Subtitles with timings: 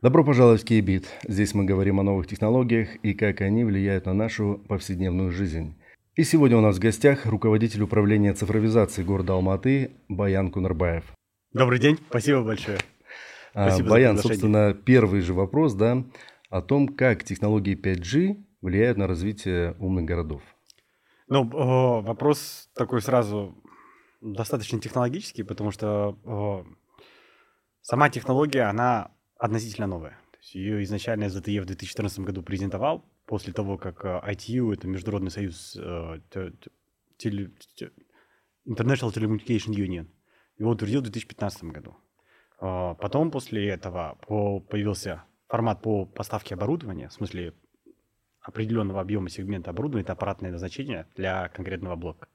[0.00, 1.08] Добро пожаловать в Кейбит.
[1.28, 5.74] Здесь мы говорим о новых технологиях и как они влияют на нашу повседневную жизнь.
[6.14, 11.04] И сегодня у нас в гостях руководитель управления цифровизации города Алматы Баян Кунарбаев.
[11.52, 12.78] Добрый день, спасибо большое.
[13.52, 16.04] А, спасибо Баян, собственно, первый же вопрос, да,
[16.48, 20.42] о том, как технологии 5G влияют на развитие умных городов.
[21.28, 21.44] Ну,
[22.02, 23.54] вопрос такой сразу
[24.20, 26.66] достаточно технологический, потому что
[27.80, 30.18] сама технология, она относительно новая.
[30.52, 35.76] Ее изначально ZTE в 2014 году презентовал, после того, как э, ITU, это Международный союз
[35.76, 36.20] э,
[38.64, 40.06] International Telecommunication Union,
[40.58, 41.96] его утвердил в 2015 году.
[42.58, 44.16] Потом после этого
[44.70, 47.52] появился формат по поставке оборудования, в смысле
[48.46, 52.28] определенного объема сегмента оборудования, это аппаратное назначение для конкретного блока.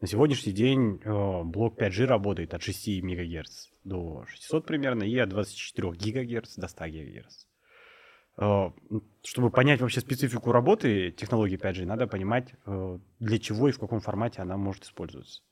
[0.00, 5.30] На сегодняшний день э, блок 5G работает от 6 МГц до 600 примерно и от
[5.30, 7.44] 24 ГГц до 100 ГГц.
[8.36, 8.70] Э,
[9.22, 14.00] чтобы понять вообще специфику работы технологии 5G, надо понимать, э, для чего и в каком
[14.00, 15.42] формате она может использоваться.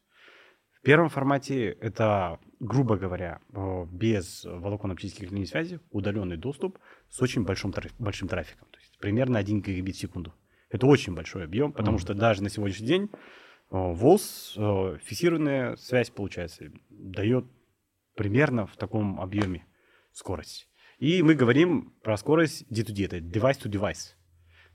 [0.73, 3.41] В первом формате это, грубо говоря,
[3.91, 8.69] без волокон оптических линий связи, удаленный доступ с очень большим, большим трафиком,
[8.99, 10.35] примерно 1 гигабит в секунду.
[10.71, 12.01] Это очень большой объем, потому mm.
[12.01, 13.11] что даже на сегодняшний день
[13.71, 14.55] ВОЗ,
[15.03, 17.45] фиксированная связь, получается, дает
[18.15, 19.67] примерно в таком объеме
[20.13, 20.69] скорость.
[20.99, 24.15] И мы говорим про скорость D2D, это device to device.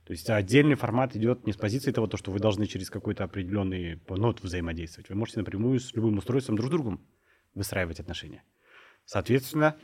[0.04, 4.00] То есть отдельный формат идет не с позиции того, что вы должны через какой-то определенный
[4.08, 5.08] нот взаимодействовать.
[5.08, 7.06] Вы можете напрямую с любым устройством друг с другом
[7.54, 8.42] выстраивать отношения.
[9.06, 9.76] Соответственно,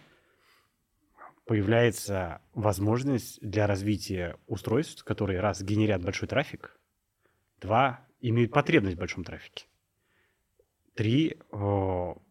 [1.51, 6.79] появляется возможность для развития устройств, которые раз генерят большой трафик,
[7.61, 9.67] два имеют потребность в большом трафике.
[10.95, 12.23] Три о,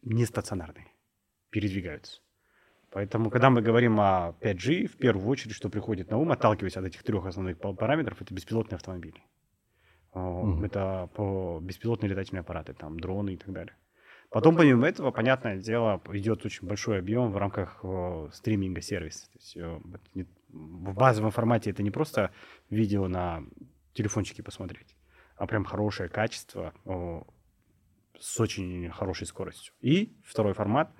[0.00, 0.86] нестационарные,
[1.50, 2.22] передвигаются.
[2.90, 6.86] Поэтому, когда мы говорим о 5G, в первую очередь, что приходит на ум, отталкиваясь от
[6.86, 9.22] этих трех основных параметров, это беспилотные автомобили.
[10.14, 10.64] Mm-hmm.
[10.64, 13.76] Это по беспилотные летательные аппараты, там, дроны и так далее.
[14.32, 19.26] Потом, помимо этого, понятное дело, идет очень большой объем в рамках о, стриминга сервиса.
[19.26, 19.56] То есть,
[20.14, 22.30] не, в базовом формате это не просто
[22.70, 23.44] видео на
[23.92, 24.96] телефончике посмотреть,
[25.36, 26.72] а прям хорошее качество
[28.18, 29.74] с очень хорошей скоростью.
[29.82, 30.90] И второй формат,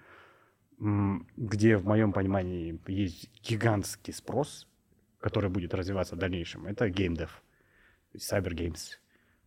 [0.78, 4.68] где в моем понимании есть гигантский спрос,
[5.20, 7.42] который будет развиваться в дальнейшем, это геймдев,
[8.14, 8.98] cyber games.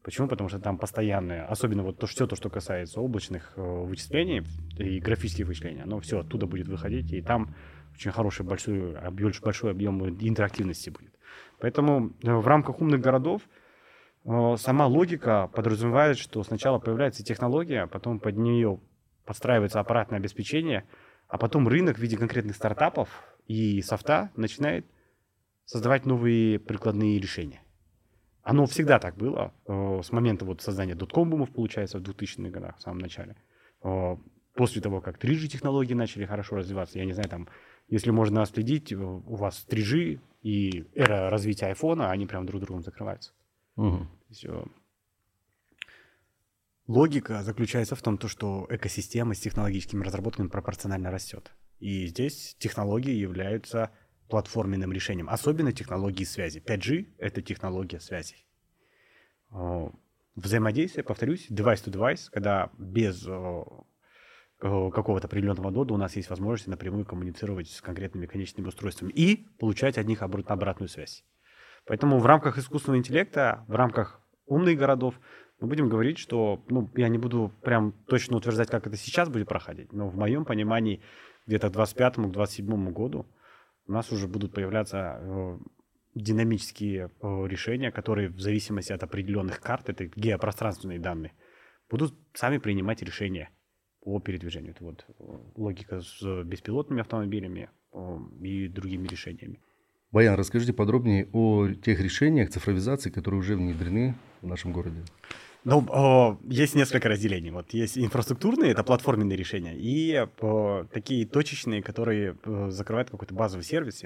[0.05, 0.27] Почему?
[0.27, 4.43] Потому что там постоянное, особенно вот то, все то, что касается облачных э, вычислений
[4.77, 7.55] и графических вычислений, оно все оттуда будет выходить, и там
[7.91, 8.95] очень хороший большой,
[9.41, 11.11] большой объем интерактивности будет.
[11.59, 13.41] Поэтому э, в рамках умных городов
[14.25, 18.79] э, сама логика подразумевает, что сначала появляется технология, а потом под нее
[19.25, 20.83] подстраивается аппаратное обеспечение,
[21.27, 23.09] а потом рынок в виде конкретных стартапов
[23.47, 24.85] и софта начинает
[25.65, 27.64] создавать новые прикладные решения.
[28.45, 32.81] Оно всегда так было, э, с момента вот создания дотком-бумов, получается, в 2000-х годах, в
[32.81, 33.35] самом начале.
[34.53, 37.49] После того, как 3G технологии начали хорошо развиваться, я не знаю, там,
[37.89, 43.31] если можно следить, у вас 3G, и эра развития айфона, они прям друг другом закрываются.
[43.77, 44.07] Угу.
[44.29, 44.45] Есть,
[46.87, 51.51] логика заключается в том, то, что экосистема с технологическими разработками пропорционально растет.
[51.79, 53.89] И здесь технологии являются
[54.29, 56.61] платформенным решением, особенно технологии связи.
[56.65, 58.35] 5G— это технология связи.
[60.35, 63.25] Взаимодействие, повторюсь, device-to-device, когда без
[64.61, 69.45] Э, какого-то определенного нода у нас есть возможность напрямую коммуницировать с конкретными конечными устройствами и
[69.59, 71.25] получать от них обратную связь.
[71.85, 75.19] Поэтому в рамках искусственного интеллекта, в рамках умных городов
[75.59, 79.49] мы будем говорить, что, ну, я не буду прям точно утверждать, как это сейчас будет
[79.49, 81.01] проходить, но в моем понимании
[81.45, 83.25] где-то к 25-27 году
[83.87, 85.57] у нас уже будут появляться э,
[86.15, 91.33] динамические э, решения, которые в зависимости от определенных карт, это геопространственные данные,
[91.89, 93.49] будут сами принимать решения
[94.01, 94.71] по передвижению.
[94.71, 95.13] Это вот э,
[95.55, 97.69] логика с беспилотными автомобилями
[98.41, 99.61] и другими решениями.
[100.11, 105.01] Баян, расскажите подробнее о тех решениях цифровизации, которые уже внедрены в нашем городе.
[105.65, 107.49] Ну, есть несколько разделений.
[107.49, 110.25] Вот есть инфраструктурные, это платформенные решения, и
[110.93, 112.37] такие точечные, которые
[112.69, 114.03] закрывают какой-то базовый сервис.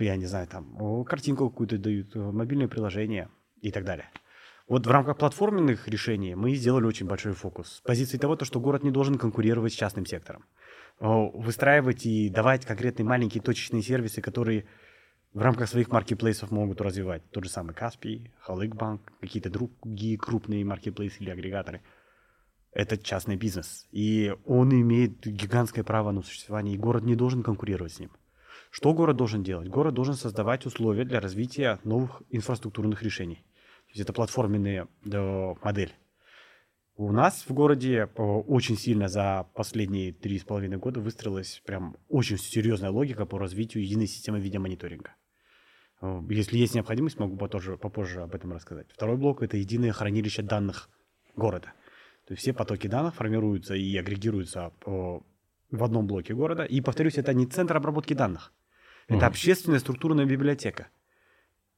[0.00, 3.28] Я не знаю, там картинку какую-то дают, мобильное приложение
[3.60, 4.10] и так далее.
[4.66, 7.74] Вот в рамках платформенных решений мы сделали очень большой фокус.
[7.76, 10.44] С позиции того, что город не должен конкурировать с частным сектором.
[10.98, 14.66] Выстраивать и давать конкретные маленькие точечные сервисы, которые
[15.34, 18.74] в рамках своих маркетплейсов могут развивать тот же самый Каспий, Халык
[19.20, 21.80] какие-то другие крупные маркетплейсы или агрегаторы.
[22.72, 27.92] Это частный бизнес, и он имеет гигантское право на существование, и город не должен конкурировать
[27.92, 28.10] с ним.
[28.70, 29.68] Что город должен делать?
[29.68, 33.44] Город должен создавать условия для развития новых инфраструктурных решений.
[33.86, 34.88] То есть это платформенная
[35.62, 35.92] модель.
[36.96, 41.96] У нас в городе э, очень сильно за последние три с половиной года выстроилась прям
[42.08, 45.14] очень серьезная логика по развитию единой системы видеомониторинга.
[46.02, 48.88] Э, если есть необходимость, могу попозже, попозже об этом рассказать.
[48.92, 50.90] Второй блок– это единое хранилище данных
[51.36, 51.72] города.
[52.26, 56.64] То есть все потоки данных формируются и агрегируются э, в одном блоке города.
[56.64, 58.52] И, повторюсь, это не центр обработки данных.
[59.08, 60.88] Это общественная структурная библиотека.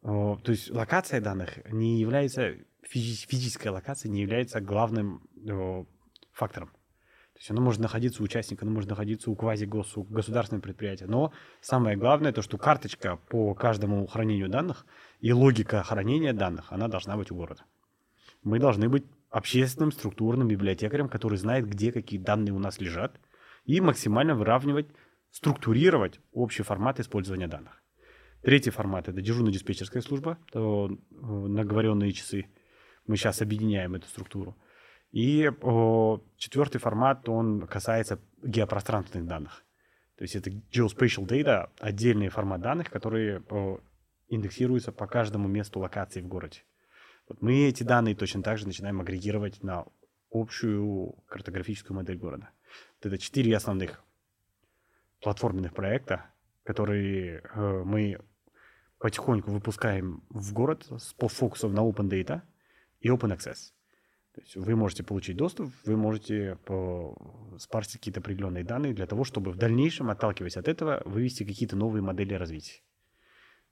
[0.02, 2.50] То есть локация данных не является
[2.82, 5.84] физи- физическая локация не является главным э,
[6.32, 6.70] фактором.
[7.44, 11.04] Есть оно может находиться у участника, оно может находиться у квази-гос, у государственного предприятия.
[11.04, 11.30] Но
[11.60, 14.86] самое главное, то, что карточка по каждому хранению данных
[15.20, 17.62] и логика хранения данных, она должна быть у города.
[18.44, 23.20] Мы должны быть общественным структурным библиотекарем, который знает, где какие данные у нас лежат,
[23.66, 24.86] и максимально выравнивать,
[25.30, 27.82] структурировать общий формат использования данных.
[28.40, 32.46] Третий формат– это дежурно-диспетчерская служба, то, э, наговоренные часы–
[33.06, 34.56] мы сейчас объединяем эту структуру.
[35.14, 35.48] И
[36.36, 39.64] четвертый формат, он касается геопространственных данных.
[40.16, 43.44] То есть это geospatial data, отдельный формат данных, которые
[44.28, 46.64] индексируются по каждому месту локации в городе.
[47.28, 49.84] Вот мы эти данные точно так же начинаем агрегировать на
[50.32, 52.50] общую картографическую модель города.
[53.00, 54.02] Это четыре основных
[55.20, 56.26] платформенных проекта,
[56.64, 58.18] которые э, мы
[58.98, 62.42] потихоньку выпускаем в город с фокусом на open data–
[63.04, 63.72] и Open Access.
[64.34, 66.58] То есть вы можете получить доступ, вы можете
[67.58, 72.02] спарсить какие-то определенные данные для того, чтобы в дальнейшем, отталкиваясь от этого, вывести какие-то новые
[72.02, 72.80] модели развития.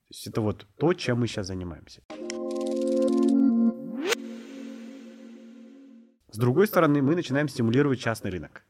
[0.09, 2.03] То есть это вот то, чем мы сейчас занимаемся.
[6.31, 8.65] С другой стороны, мы начинаем стимулировать частный рынок.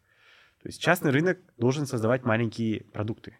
[0.62, 3.36] То есть частный рынок должен создавать маленькие продукты.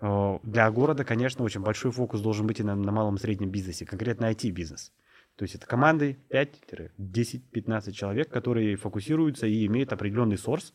[0.00, 3.86] Для города, конечно, очень большой фокус должен быть и на, на малом и среднем бизнесе,
[3.86, 4.92] конкретно IT-бизнес.
[5.36, 10.74] То есть это команды 5-10-15 человек, которые фокусируются и имеют определенный сорс,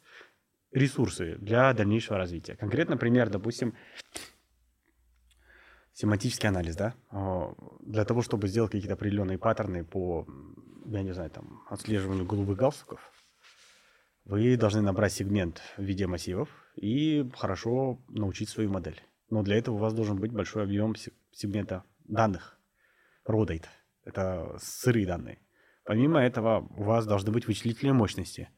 [0.72, 2.56] ресурсы для дальнейшего развития.
[2.56, 3.76] Конкретно пример, допустим,
[5.94, 6.96] семантический анализ, да,
[7.82, 10.28] для того, чтобы сделать какие-то определенные паттерны по,
[10.86, 13.12] я не знаю, там, отслеживанию голубых галстуков,
[14.26, 19.02] вы должны набрать сегмент в виде массивов и хорошо научить свою модель.
[19.30, 20.96] Но для этого у вас должен быть большой объем
[21.32, 22.60] сегмента данных,
[23.26, 23.68] raw data.
[24.08, 25.38] Это сырые данные.
[25.84, 28.50] Помимо этого, у вас должны быть вычислительные мощности,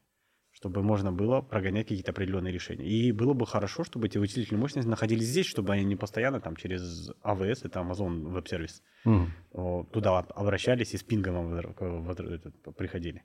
[0.52, 2.86] чтобы можно было прогонять какие-то определенные решения.
[2.86, 6.54] И было бы хорошо, чтобы эти вычислительные мощности находились здесь, чтобы они не постоянно там
[6.54, 9.90] через AWS, это Amazon Web Service, mm.
[9.90, 11.60] туда обращались и с пингом
[12.76, 13.24] приходили.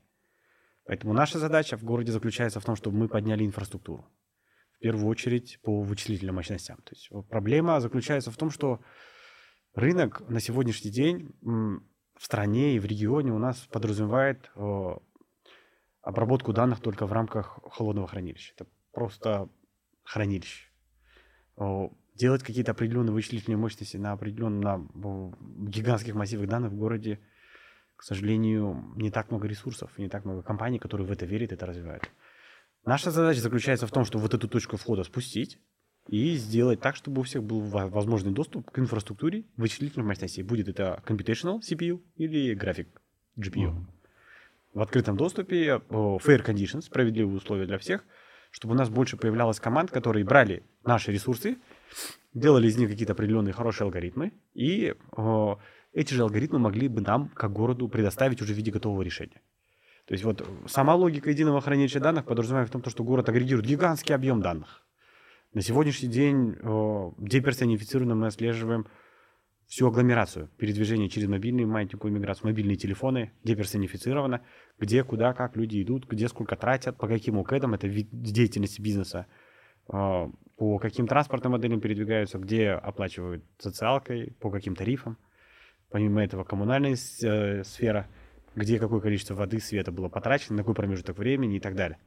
[0.85, 4.07] Поэтому наша задача в городе заключается в том, чтобы мы подняли инфраструктуру.
[4.77, 6.77] В первую очередь по вычислительным мощностям.
[6.77, 8.81] То есть проблема заключается в том, что
[9.73, 11.31] рынок на сегодняшний день
[12.17, 14.95] в стране и в регионе у нас подразумевает э,
[16.01, 18.53] обработку данных только в рамках холодного хранилища.
[18.55, 19.49] Это просто
[20.03, 20.69] хранилище.
[21.57, 27.19] Э, делать какие-то определенные вычислительные мощности на определенном на гигантских массивах данных в городе,
[27.95, 31.65] к сожалению, не так много ресурсов, не так много компаний, которые в это верят это
[31.65, 32.09] развивают.
[32.85, 35.59] Наша задача заключается в том, чтобы вот эту точку входа спустить,
[36.07, 40.43] и сделать так, чтобы у всех был возможный доступ к инфраструктуре вычислительных мощностей.
[40.43, 43.01] Будет это computational CPU или график
[43.37, 43.71] GPU.
[43.71, 43.85] Mm-hmm.
[44.73, 48.03] В открытом доступе fair conditions, справедливые условия для всех,
[48.51, 51.57] чтобы у нас больше появлялось команд, которые брали наши ресурсы,
[52.33, 55.59] делали из них какие-то определенные хорошие алгоритмы, и о,
[55.93, 59.41] эти же алгоритмы могли бы нам, как городу, предоставить уже в виде готового решения.
[60.05, 64.13] То есть вот сама логика единого хранилища данных подразумевает в том, что город агрегирует гигантский
[64.13, 64.84] объем данных.
[65.55, 66.57] На сегодняшний день
[67.17, 68.87] деперсонифицированно мы отслеживаем
[69.67, 74.41] всю агломерацию, передвижение через мобильную маятниковую миграцию, мобильные телефоны деперсонифицировано,
[74.79, 79.27] где, куда, как люди идут, где сколько тратят, по каким укэдам, это вид деятельности бизнеса,
[79.87, 85.17] по каким транспортным моделям передвигаются, где оплачивают социалкой, по каким тарифам.
[85.89, 88.09] Помимо этого коммунальная э, сфера,
[88.55, 91.97] где какое количество воды, света было потрачено, на какой промежуток времени и так далее.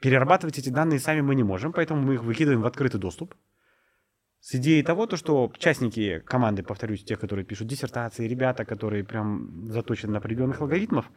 [0.00, 3.34] Перерабатывать эти данные сами мы не можем, поэтому мы их выкидываем в открытый доступ.
[4.40, 9.70] С идеей того, то, что участники команды, повторюсь, те, которые пишут диссертации, ребята, которые прям
[9.70, 11.10] заточены на определенных алгоритмов,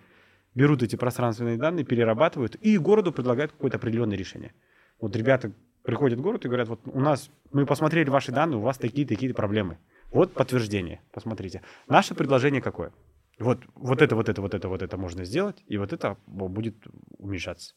[0.53, 4.53] берут эти пространственные данные, перерабатывают и городу предлагают какое-то определенное решение.
[4.99, 8.61] Вот ребята приходят в город и говорят, вот у нас, мы посмотрели ваши данные, у
[8.61, 9.77] вас такие-такие проблемы.
[10.11, 11.61] Вот подтверждение, посмотрите.
[11.87, 12.91] Наше предложение какое?
[13.39, 16.75] Вот, вот это, вот это, вот это, вот это можно сделать, и вот это будет
[17.17, 17.73] уменьшаться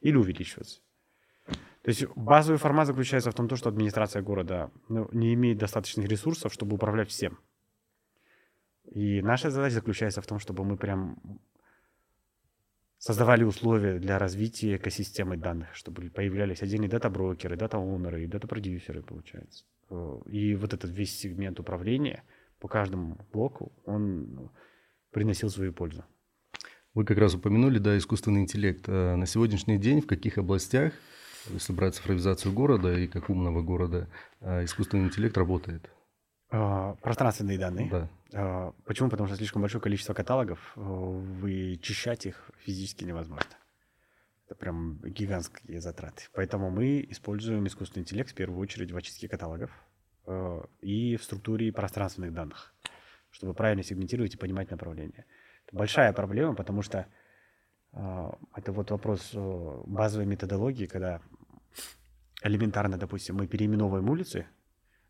[0.00, 0.80] или увеличиваться.
[1.82, 6.52] То есть базовый формат заключается в том, что администрация города ну, не имеет достаточных ресурсов,
[6.52, 7.38] чтобы управлять всем.
[8.90, 11.40] И наша задача заключается в том, чтобы мы прям
[12.98, 19.64] создавали условия для развития экосистемы данных, чтобы появлялись отдельные дата-брокеры, дата-оунеры и дата-продюсеры, получается.
[20.26, 22.24] И вот этот весь сегмент управления
[22.58, 24.52] по каждому блоку, он ну,
[25.10, 26.04] приносил свою пользу.
[26.96, 28.86] Вы как раз упомянули, да, искусственный интеллект.
[28.88, 30.94] А на сегодняшний день в каких областях,
[31.50, 34.08] если брать цифровизацию города и как умного города,
[34.40, 35.90] а, искусственный интеллект работает?
[36.48, 37.90] А, пространственные данные.
[37.90, 38.10] Да.
[38.32, 39.10] А, почему?
[39.10, 43.50] Потому что слишком большое количество каталогов, э, вычищать их физически невозможно.
[44.46, 46.22] Это прям гигантские затраты.
[46.32, 49.70] Поэтому мы используем искусственный интеллект в первую очередь в очистке каталогов
[50.24, 52.74] э, и в структуре пространственных данных,
[53.30, 55.26] чтобы правильно сегментировать и понимать направление.
[55.66, 57.06] Это большая проблема, потому что
[57.92, 61.20] э, это вот вопрос базовой методологии, когда
[62.42, 64.46] элементарно, допустим, мы переименовываем улицы,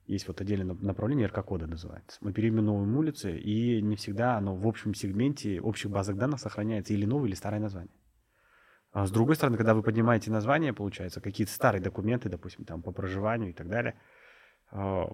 [0.07, 2.19] есть вот отдельное направление, РК-кода называется.
[2.21, 7.05] Мы переименовываем улицы, и не всегда оно в общем сегменте общих базах данных сохраняется или
[7.05, 7.95] новое, или старое название.
[8.93, 12.93] А с другой стороны, когда вы поднимаете название, получается, какие-то старые документы, допустим, там по
[12.93, 13.99] проживанию и так далее,
[14.71, 15.13] а,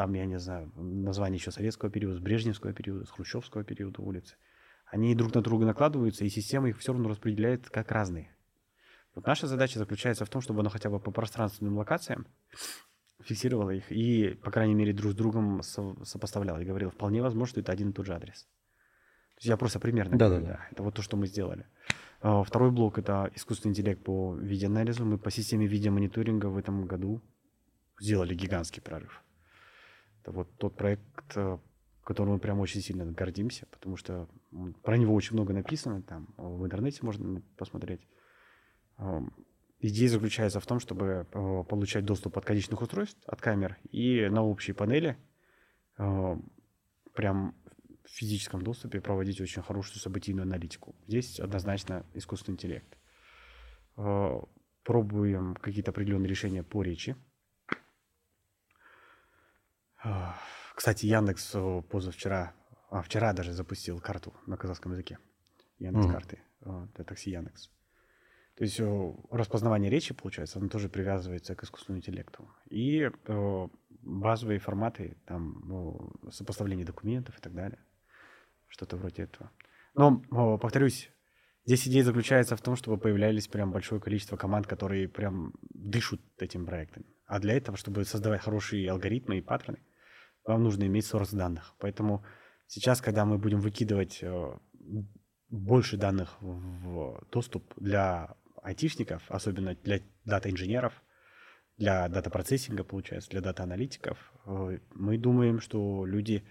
[0.00, 4.34] там, я не знаю, название еще советского периода, с брежневского периода, с хрущевского периода улицы,
[4.86, 8.34] они друг на друга накладываются, и система их все равно распределяет как разные.
[9.14, 12.26] Вот наша задача заключается в том, чтобы оно хотя бы по пространственным локациям
[13.22, 17.60] фиксировала их и, по крайней мере, друг с другом сопоставляла и говорила, вполне возможно, что
[17.60, 18.44] это один и тот же адрес.
[18.44, 20.68] То есть я просто примерно да, говорю, да, да.
[20.70, 21.66] Это вот то, что мы сделали.
[22.22, 25.04] А, второй блок– это искусственный интеллект по видеоанализу.
[25.04, 27.20] Мы по системе видеомониторинга в этом году
[28.00, 29.22] сделали гигантский прорыв.
[30.20, 31.58] Это вот тот проект, э,
[32.04, 34.28] которым мы прям очень сильно гордимся, потому что
[34.82, 38.00] про него очень много написано, там в интернете можно посмотреть.
[39.82, 44.44] Идея заключается в том, чтобы э, получать доступ от конечных устройств, от камер, и на
[44.44, 45.16] общей панели
[45.96, 46.36] э,
[47.14, 47.54] прям
[48.04, 50.94] в физическом доступе проводить очень хорошую событийную аналитику.
[51.06, 52.98] Здесь однозначно искусственный интеллект.
[53.96, 54.40] Э,
[54.84, 57.16] пробуем какие-то определенные решения по речи.
[60.74, 61.56] Кстати, Яндекс
[61.90, 62.54] позавчера,
[62.90, 65.18] а вчера даже запустил карту на казахском языке.
[65.78, 66.38] Яндекс карты.
[66.60, 67.70] Это такси Яндекс.
[68.60, 72.46] То есть э, распознавание речи, получается, оно тоже привязывается к искусственному интеллекту.
[72.68, 73.68] И э,
[74.02, 77.78] базовые форматы, там, ну, сопоставление документов и так далее.
[78.68, 79.50] Что-то вроде этого.
[79.94, 81.10] Но, повторюсь,
[81.64, 86.66] здесь идея заключается в том, чтобы появлялись прям большое количество команд, которые прям дышат этим
[86.66, 87.06] проектом.
[87.24, 89.78] А для этого, чтобы создавать хорошие алгоритмы и паттерны,
[90.44, 91.74] вам нужно иметь source данных.
[91.78, 92.24] Поэтому
[92.66, 94.58] сейчас, когда мы будем выкидывать э,
[95.48, 100.92] больше данных в доступ для айтишников, особенно для дата-инженеров,
[101.76, 106.44] для дата-процессинга, получается, для дата-аналитиков, э, мы думаем, что люди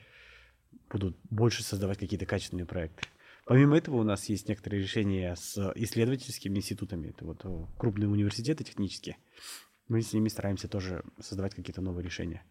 [0.89, 3.03] будут больше создавать какие-то качественные проекты.
[3.45, 7.09] Помимо этого у нас есть некоторые решения с исследовательскими институтами.
[7.09, 9.17] Это вот э, крупные университеты технические.
[9.87, 12.43] Мы с ними стараемся тоже создавать какие-то новые решения.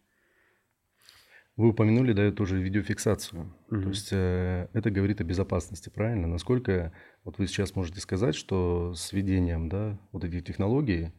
[1.59, 3.53] Вы упомянули, да, тоже видеофиксацию.
[3.69, 3.81] Угу.
[3.81, 6.25] То есть э, это говорит о безопасности, правильно?
[6.25, 6.93] Насколько
[7.25, 11.11] вот вы сейчас можете сказать, что с введением, да, вот этих технологий,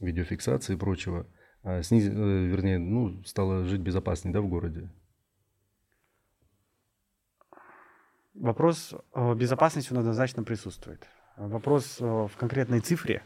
[0.00, 1.28] видеофиксации и прочего,
[1.62, 4.90] э, сниз, э, вернее, ну, стало жить безопаснее, да, в городе?
[8.34, 11.06] Вопрос безопасности он однозначно присутствует.
[11.36, 13.22] Вопрос э, в конкретной цифре,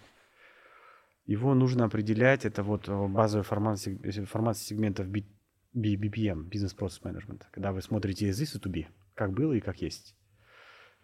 [1.24, 5.39] его нужно определять, это вот э, базовый формат, э, формат сегментов B2
[5.74, 9.80] BBM, бизнес процесс менеджмента, когда вы смотрите из this to be, как было и как
[9.82, 10.16] есть.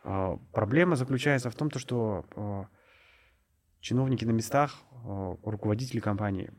[0.03, 2.67] А, проблема заключается в том, что а,
[3.81, 6.53] чиновники на местах, а, руководители компании,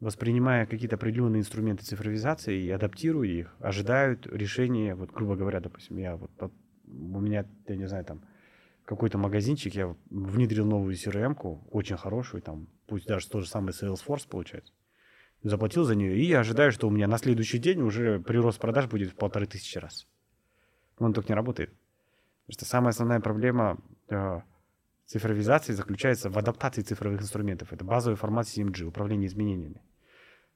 [0.00, 6.16] воспринимая какие-то определенные инструменты цифровизации и адаптируя их, ожидают решения, вот, грубо говоря, допустим, я
[6.16, 6.52] вот, вот
[6.84, 8.24] у меня, я не знаю, там,
[8.84, 14.28] какой-то магазинчик, я внедрил новую CRM-ку, очень хорошую, там, пусть даже тот же самый Salesforce
[14.28, 14.72] получается
[15.42, 18.86] заплатил за нее, и я ожидаю, что у меня на следующий день уже прирост продаж
[18.86, 20.06] будет в полторы тысячи раз.
[20.98, 21.70] Он так не работает.
[22.46, 24.40] Потому что самая основная проблема э,
[25.06, 27.72] цифровизации заключается в адаптации цифровых инструментов.
[27.72, 29.82] Это базовый формат CMG, управление изменениями.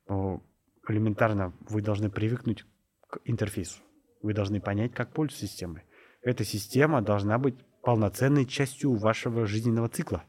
[0.09, 0.43] Но
[0.88, 2.64] элементарно вы должны привыкнуть
[3.09, 3.81] к интерфейсу.
[4.23, 5.83] Вы должны понять, как пользоваться системой.
[6.23, 10.25] Эта система должна быть полноценной частью вашего жизненного цикла.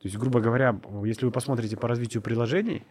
[0.00, 2.84] То есть, грубо говоря, если вы посмотрите по развитию приложений,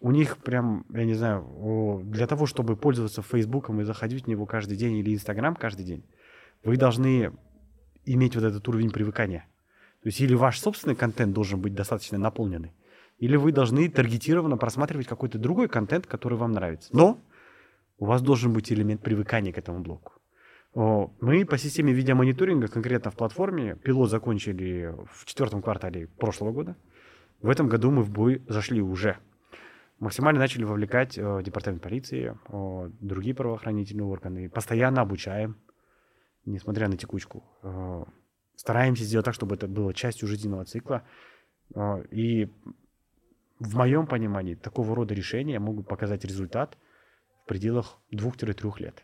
[0.00, 4.46] у них прям, я не знаю, для того, чтобы пользоваться Фейсбуком и заходить в него
[4.46, 6.04] каждый день или Инстаграм каждый день,
[6.62, 7.32] вы должны
[8.04, 9.46] иметь вот этот уровень привыкания.
[10.02, 12.72] То есть или ваш собственный контент должен быть достаточно наполненный,
[13.18, 16.90] или вы должны таргетированно просматривать какой-то другой контент, который вам нравится.
[16.92, 17.18] Но
[17.98, 20.12] у вас должен быть элемент привыкания к этому блоку.
[20.74, 26.76] Мы по системе видеомониторинга, конкретно в платформе, пилот закончили в четвертом квартале прошлого года.
[27.40, 29.18] В этом году мы в бой зашли уже.
[30.04, 34.50] Максимально начали вовлекать э, департамент полиции, э, другие правоохранительные органы.
[34.50, 35.56] Постоянно обучаем,
[36.44, 37.42] несмотря на текучку.
[37.62, 38.04] Э,
[38.54, 41.04] стараемся сделать так, чтобы это было частью жизненного цикла.
[41.74, 42.52] Э, и
[43.58, 46.76] в моем понимании такого рода решения могут показать результат
[47.42, 49.02] в пределах двух-трех лет.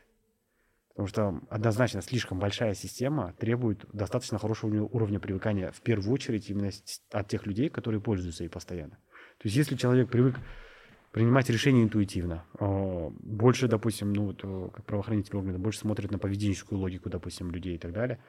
[0.91, 6.71] Потому что однозначно слишком большая система требует достаточно хорошего уровня привыкания в первую очередь именно
[7.11, 8.99] от тех людей, которые пользуются ей постоянно.
[9.39, 10.37] То есть если человек привык
[11.13, 17.11] принимать решения интуитивно, больше, допустим, ну, вот, как правоохранительные органы, больше смотрят на поведенческую логику,
[17.11, 18.23] допустим, людей и так далее,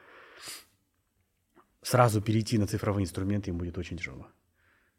[1.82, 4.26] сразу перейти на цифровые инструменты им будет очень тяжело.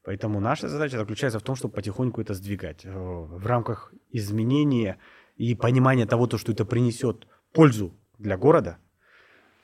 [0.04, 4.98] Поэтому наша задача заключается в том, чтобы потихоньку это сдвигать в рамках изменения
[5.38, 8.80] и понимания того, то, что это принесет пользу для города,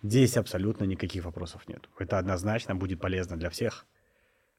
[0.02, 1.90] здесь абсолютно никаких вопросов нет.
[2.00, 3.86] Это однозначно будет полезно для всех.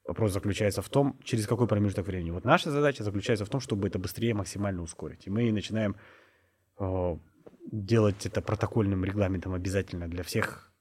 [0.05, 2.31] Вопрос заключается в том, через какой промежуток времени.
[2.31, 5.27] Вот наша задача заключается в том, чтобы это быстрее максимально ускорить.
[5.27, 5.95] И мы начинаем
[6.79, 7.17] э,
[7.71, 10.71] делать это протокольным регламентом обязательно для всех,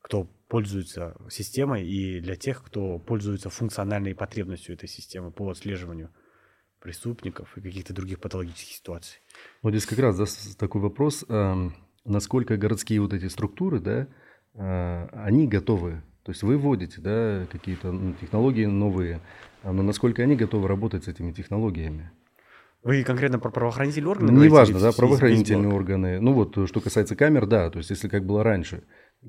[0.00, 6.10] кто пользуется системой, и для тех, кто пользуется функциональной потребностью этой системы по отслеживанию
[6.78, 9.20] преступников и каких-то других патологических ситуаций.
[9.62, 10.26] Вот здесь как раз да,
[10.58, 11.70] такой вопрос, э,
[12.04, 14.06] насколько городские вот эти структуры, да,
[14.54, 19.20] э, они готовы, то есть вы вводите, да, какие-то ну, технологии новые,
[19.62, 22.10] а, но насколько они готовы работать с этими технологиями?
[22.82, 24.44] Вы конкретно про правоохранительные органы?
[24.44, 26.20] Неважно, да, правоохранительные органы.
[26.20, 28.84] Ну вот, что касается камер, да, то есть если как было раньше,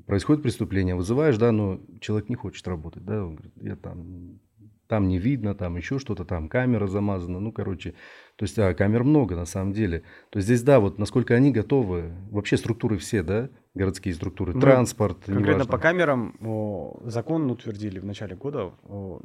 [0.06, 4.39] происходит преступление, вызываешь, да, но человек не хочет работать, да, он говорит, я там
[4.88, 7.95] там не видно, там еще что-то, там камера замазана, ну, короче,
[8.36, 10.02] то есть, а, камер много на самом деле.
[10.30, 14.62] То есть здесь, да, вот насколько они готовы, вообще структуры все, да, городские структуры, ну,
[14.62, 15.71] транспорт, Конкретно неважно.
[15.71, 19.21] по камерам о, закон утвердили в начале года, о,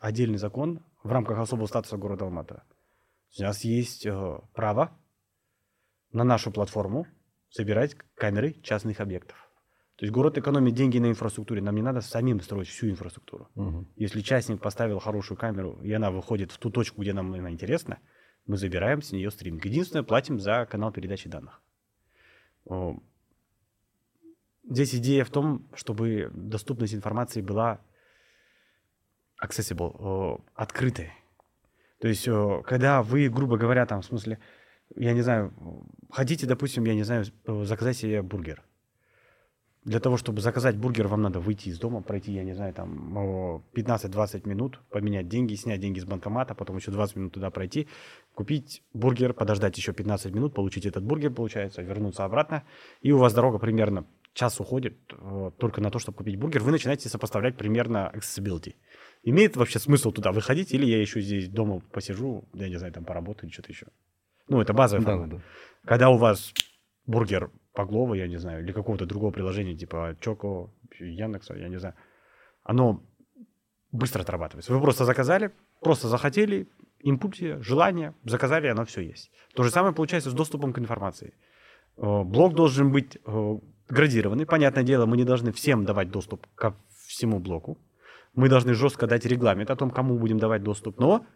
[0.00, 2.64] отдельный закон в рамках особого статуса города Алмата.
[3.38, 4.92] У нас есть о, право
[6.12, 7.06] на нашу платформу
[7.50, 9.49] собирать камеры частных объектов.
[10.00, 11.60] То есть город экономит деньги на инфраструктуре.
[11.60, 13.50] Нам не надо самим строить всю инфраструктуру.
[13.54, 13.86] Угу.
[13.96, 17.98] Если частник поставил хорошую камеру, и она выходит в ту точку, где нам она интересна,
[18.46, 19.62] мы забираем с нее стриминг.
[19.66, 21.60] Единственное, платим за канал передачи данных.
[24.66, 27.82] Здесь идея в том, чтобы доступность информации была
[29.44, 31.12] accessible, открытой.
[31.98, 32.24] То есть,
[32.64, 34.38] когда вы, грубо говоря, там, в смысле,
[34.96, 35.52] я не знаю,
[36.10, 38.64] хотите, допустим, я не знаю, заказать себе бургер–
[39.84, 43.16] для того, чтобы заказать бургер, вам надо выйти из дома, пройти, я не знаю, там
[43.74, 47.88] 15-20 минут, поменять деньги, снять деньги с банкомата, потом еще 20 минут туда пройти,
[48.34, 52.62] купить бургер, подождать еще 15 минут, получить этот бургер, получается, вернуться обратно.
[53.00, 54.96] И у вас дорога примерно час уходит
[55.58, 56.62] только на то, чтобы купить бургер.
[56.62, 58.74] Вы начинаете сопоставлять примерно accessibility.
[59.22, 63.04] Имеет вообще смысл туда выходить, или я еще здесь дома посижу, я не знаю, там
[63.04, 63.86] поработаю или что-то еще.
[64.46, 65.06] Ну, это базовый.
[65.06, 65.40] Да, да.
[65.84, 66.52] Когда у вас
[67.06, 71.94] бургер Поглова, я не знаю, или какого-то другого приложения, типа Чоко, Яндекса, я не знаю,
[72.62, 73.02] оно
[73.92, 74.72] быстро отрабатывается.
[74.72, 76.68] Вы просто заказали, просто захотели,
[77.00, 79.30] импульсия, желание, заказали, оно все есть.
[79.54, 81.34] То же самое получается с доступом к информации.
[81.96, 84.46] Э, блок должен быть э, градированный.
[84.46, 86.74] Понятное дело, мы не должны всем давать доступ ко
[87.06, 87.78] всему блоку.
[88.34, 90.98] Мы должны жестко дать регламент о том, кому будем давать доступ.
[91.00, 91.26] Но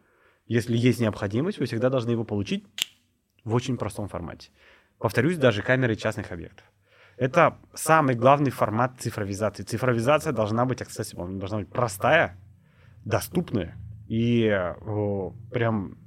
[0.46, 2.64] если есть необходимость, вы всегда должны его получить
[3.44, 4.50] в очень простом формате.
[5.04, 6.64] Повторюсь, даже камеры частных объектов.
[7.18, 9.62] Это самый главный формат цифровизации.
[9.62, 12.38] Цифровизация должна быть accessible, она должна быть простая,
[13.04, 13.76] доступная
[14.08, 15.98] и о, прям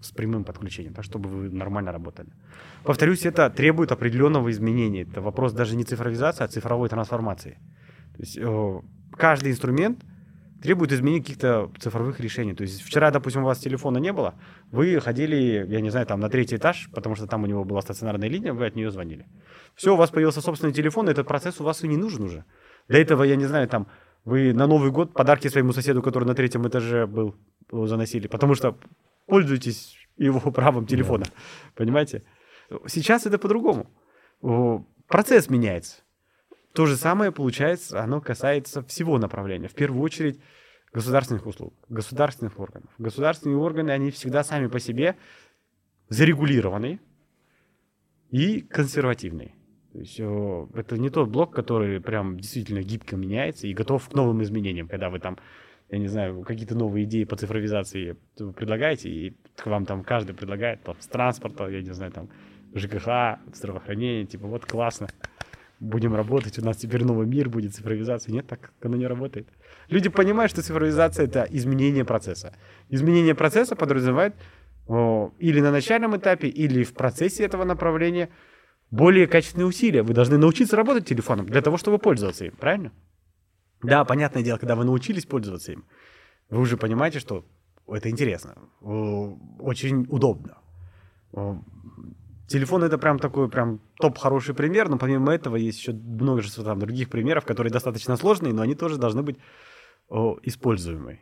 [0.00, 2.30] с прямым подключением, так чтобы вы нормально работали.
[2.84, 5.02] Повторюсь, это требует определенного изменения.
[5.02, 7.58] Это вопрос даже не цифровизации, а цифровой трансформации.
[8.16, 8.82] То есть о,
[9.12, 10.02] каждый инструмент
[10.62, 12.54] требует изменения каких-то цифровых решений.
[12.54, 14.34] То есть вчера, допустим, у вас телефона не было,
[14.70, 17.80] вы ходили, я не знаю, там на третий этаж, потому что там у него была
[17.80, 19.26] стационарная линия, вы от нее звонили.
[19.74, 22.44] Все, у вас появился собственный телефон, этот процесс у вас и не нужен уже.
[22.88, 23.86] Для этого, я не знаю, там
[24.24, 27.36] вы на Новый год подарки своему соседу, который на третьем этаже был,
[27.70, 28.76] заносили, потому что
[29.26, 31.26] пользуетесь его правом телефона.
[31.74, 32.24] Понимаете?
[32.86, 33.90] Сейчас это по-другому.
[35.06, 36.02] Процесс меняется.
[36.72, 39.68] То же самое, получается, оно касается всего направления.
[39.68, 40.40] В первую очередь,
[40.92, 42.90] государственных услуг, государственных органов.
[42.98, 45.16] Государственные органы, они всегда сами по себе
[46.08, 47.00] зарегулированы
[48.30, 49.54] и консервативные.
[49.92, 54.42] То есть это не тот блок, который прям действительно гибко меняется и готов к новым
[54.42, 55.38] изменениям, когда вы там,
[55.90, 60.82] я не знаю, какие-то новые идеи по цифровизации предлагаете, и к вам там каждый предлагает
[60.82, 62.28] там, с транспорта, я не знаю, там
[62.74, 65.08] ЖКХ, здравоохранение, типа вот классно,
[65.80, 68.32] будем работать, у нас теперь новый мир будет, цифровизация.
[68.32, 69.48] Нет, так оно не работает.
[69.88, 72.54] Люди понимают, что цифровизация— это изменение процесса.
[72.88, 74.34] Изменение процесса подразумевает
[74.86, 78.28] о, или на начальном этапе, или в процессе этого направления
[78.90, 80.02] более качественные усилия.
[80.02, 82.92] Вы должны научиться работать телефоном для того, чтобы пользоваться им, правильно?
[83.82, 85.84] Да, понятное дело, когда вы научились пользоваться им,
[86.50, 87.44] вы уже понимаете, что
[87.86, 90.58] это интересно, очень удобно.
[92.48, 96.78] Телефон это прям такой прям топ хороший пример, но помимо этого есть еще множество там
[96.78, 99.36] других примеров, которые достаточно сложные, но они тоже должны быть
[100.08, 101.20] о, используемы.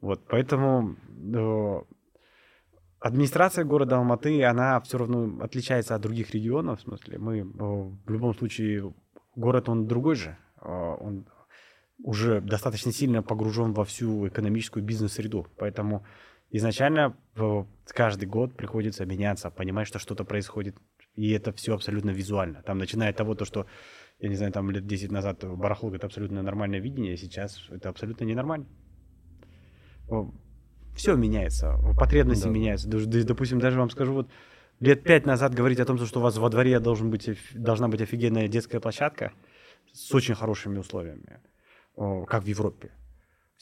[0.00, 0.96] Вот, поэтому
[1.36, 1.86] о,
[2.98, 8.10] администрация города Алматы, она все равно отличается от других регионов, в смысле, мы о, в
[8.10, 8.92] любом случае,
[9.36, 11.24] город он другой же, о, он
[12.02, 16.04] уже достаточно сильно погружен во всю экономическую бизнес-среду, поэтому
[16.52, 17.16] изначально
[17.86, 20.76] каждый год приходится меняться, понимать, что что-то происходит,
[21.14, 22.62] и это все абсолютно визуально.
[22.62, 23.66] Там, начиная от того, то, что,
[24.18, 27.88] я не знаю, там лет 10 назад барахло это абсолютно нормальное видение, а сейчас это
[27.88, 28.66] абсолютно ненормально.
[30.94, 32.50] Все меняется, потребности да.
[32.50, 32.88] меняются.
[32.88, 34.28] Допустим, даже вам скажу, вот
[34.78, 38.02] лет пять назад говорить о том, что у вас во дворе должен быть, должна быть
[38.02, 39.32] офигенная детская площадка
[39.92, 41.40] с очень хорошими условиями,
[41.96, 42.90] как в Европе.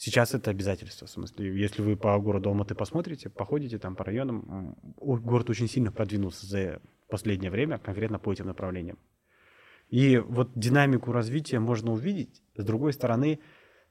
[0.03, 1.05] Сейчас это обязательство.
[1.05, 5.91] В смысле, если вы по городу Алматы посмотрите, походите там по районам, город очень сильно
[5.91, 8.97] продвинулся за последнее время, конкретно по этим направлениям.
[9.89, 12.41] И вот динамику развития можно увидеть.
[12.55, 13.41] С другой стороны,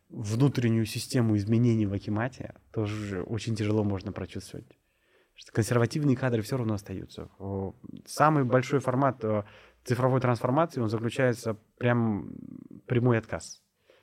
[0.08, 4.66] внутреннюю систему изменений в Акимате тоже очень тяжело можно прочувствовать.
[5.36, 7.28] Что консервативные кадры все равно остаются.
[8.04, 9.44] Самый большой формат э,
[9.84, 12.34] цифровой трансформации, он заключается прям
[12.88, 13.59] прямой отказ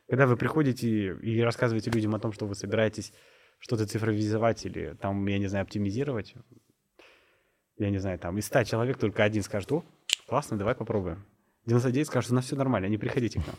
[0.07, 3.13] когда вы приходите и рассказываете людям о том, что вы собираетесь
[3.59, 6.35] что-то цифровизовать или там, я не знаю, оптимизировать,
[7.77, 9.83] я не знаю, там из 100 человек только один скажет, о,
[10.27, 11.25] классно, давай попробуем.
[11.65, 13.55] 99 скажут, у нас все нормально, не приходите к нам.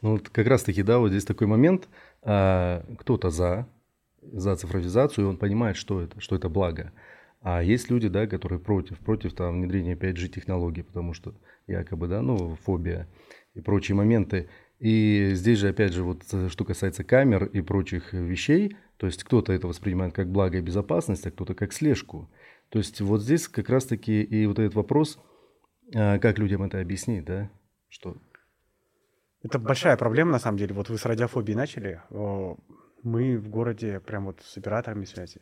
[0.00, 1.88] Ну вот как раз таки, да, вот здесь такой момент,
[2.22, 3.66] а, кто-то за,
[4.22, 6.92] за цифровизацию, и он понимает, что это, что это благо.
[7.42, 11.34] А есть люди, да, которые против, против там внедрения 5G технологий, потому что
[11.66, 13.08] якобы, да, ну, фобия
[13.54, 14.48] и прочие моменты.
[14.80, 19.22] И здесь же, опять же, вот э, что касается камер и прочих вещей, то есть
[19.22, 22.30] кто-то это воспринимает как благо и безопасность, а кто-то как слежку.
[22.70, 25.18] То есть вот здесь как раз-таки и вот этот вопрос,
[25.94, 27.50] а, как людям это объяснить, да,
[27.88, 28.16] что...
[29.42, 30.74] Это большая проблема, на самом деле.
[30.74, 32.02] Вот вы с радиофобией начали.
[33.02, 35.40] Мы в городе прям вот с операторами связи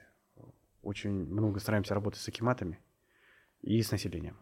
[0.82, 2.80] очень много стараемся работать с акиматами
[3.60, 4.36] и с населением.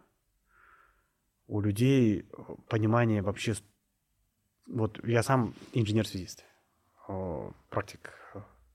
[1.49, 2.29] У людей
[2.69, 3.55] понимание вообще
[4.67, 6.45] вот я сам инженер-связист,
[7.71, 8.13] практик,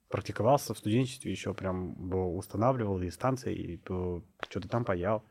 [0.10, 5.23] практиковался в студенчестве, еще прям устанавливал и станции, и что-то там паял.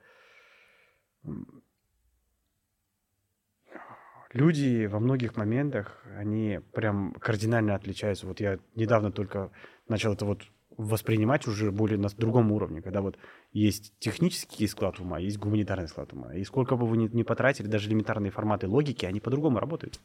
[4.33, 8.27] Люди во многих моментах, они прям кардинально отличаются.
[8.29, 9.51] Вот я недавно только
[9.89, 10.45] начал это вот
[10.77, 13.19] воспринимать уже более на другом уровне, когда вот
[13.53, 16.33] есть технический склад ума, есть гуманитарный склад ума.
[16.35, 20.01] И сколько бы вы ни, ни потратили, даже элементарные форматы логики, они по-другому работают.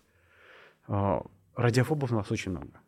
[0.87, 1.21] А,
[1.55, 2.81] радиофобов у нас очень много.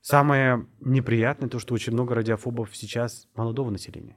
[0.00, 4.16] Самое неприятное то, что очень много радиофобов сейчас молодого населения.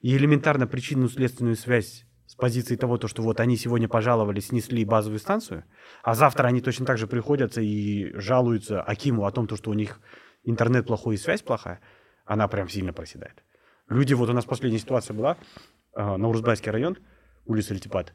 [0.00, 5.18] И элементарно причинно-следственную связь с позиции того, то, что вот они сегодня пожаловали, снесли базовую
[5.18, 5.64] станцию,
[6.02, 9.74] а завтра они точно так же приходятся и жалуются Акиму о том, то, что у
[9.74, 10.00] них
[10.44, 11.80] интернет плохой и связь плохая,
[12.24, 13.44] она прям сильно проседает.
[13.88, 15.36] Люди, вот у нас последняя ситуация была,
[15.92, 16.96] а, на Урузбайский район,
[17.44, 18.14] улица Летипад,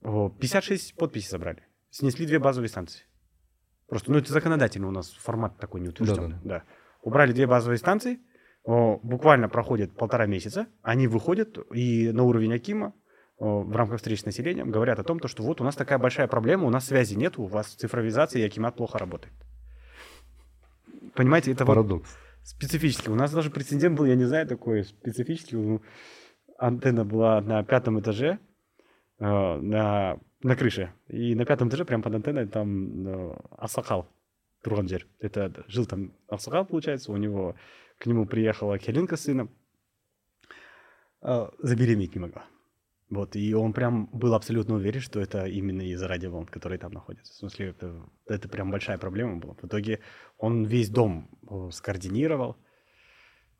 [0.00, 3.04] 56 подписей собрали, снесли две базовые станции.
[3.88, 6.28] Просто, ну, это законодательно у нас формат такой не утвержденный.
[6.28, 6.58] Да, да.
[6.58, 6.64] да.
[7.02, 8.20] Убрали две базовые станции,
[8.64, 12.94] о, буквально проходит полтора месяца, они выходят и на уровень Акима
[13.38, 15.98] о, в рамках встреч с населением говорят о том, то, что вот у нас такая
[15.98, 19.34] большая проблема, у нас связи нет, у вас цифровизация и Акимат плохо работает.
[21.14, 22.08] Понимаете, это парадокс.
[22.08, 23.08] Вот специфически.
[23.08, 25.56] У нас даже прецедент был, я не знаю, такой специфический.
[25.56, 25.82] Ну,
[26.58, 28.38] антенна была на пятом этаже,
[29.18, 30.92] э, на на крыше.
[31.08, 34.08] И на пятом этаже, прямо под антенной, там э, Асакал,
[34.62, 35.06] Турганджер.
[35.20, 37.54] Это жил там Асакал, получается, у него,
[37.98, 39.50] к нему приехала Келинка с сыном.
[41.22, 42.44] Э, забеременеть не могла.
[43.10, 47.34] Вот, и он прям был абсолютно уверен, что это именно из-за радиоволн, которые там находятся.
[47.34, 49.52] В смысле, это, это прям большая проблема была.
[49.54, 50.00] В итоге
[50.38, 52.56] он весь дом э, скоординировал,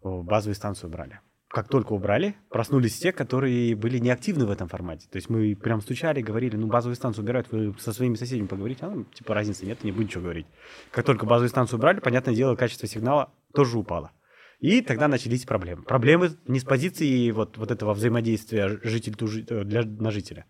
[0.02, 1.20] э, базовую станцию брали.
[1.52, 5.06] Как только убрали, проснулись те, которые были неактивны в этом формате.
[5.10, 8.86] То есть мы прям стучали, говорили, ну, базовую станцию убирают, вы со своими соседями поговорите.
[8.86, 10.46] А, ну, типа, разницы нет, не будет ничего говорить.
[10.90, 14.12] Как только базовую станцию убрали, понятное дело, качество сигнала тоже упало.
[14.60, 15.82] И тогда начались проблемы.
[15.82, 19.14] Проблемы не с позиции вот, вот этого взаимодействия житель
[19.50, 20.46] э, для, на жителя.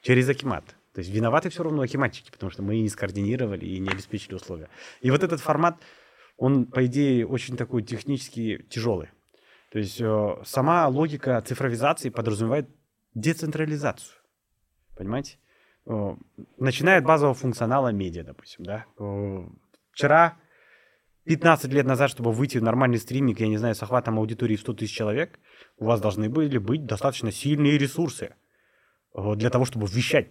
[0.00, 0.64] Через Акимат.
[0.94, 4.70] То есть виноваты все равно акиматчики, потому что мы не скоординировали и не обеспечили условия.
[5.02, 5.78] И вот этот формат,
[6.38, 9.10] он, по идее, очень такой технически тяжелый.
[9.70, 12.68] То есть э, сама логика цифровизации подразумевает
[13.14, 14.20] децентрализацию.
[14.96, 15.38] Понимаете?
[15.86, 16.16] Э,
[16.58, 18.64] начиная от базового функционала медиа, допустим.
[18.64, 18.86] Да?
[19.92, 20.36] Вчера
[21.24, 24.60] 15 лет назад, чтобы выйти в нормальный стриминг, я не знаю, с охватом аудитории в
[24.60, 25.38] 100 тысяч человек,
[25.78, 28.34] у вас должны были быть достаточно сильные ресурсы
[29.14, 30.30] для того, чтобы вещать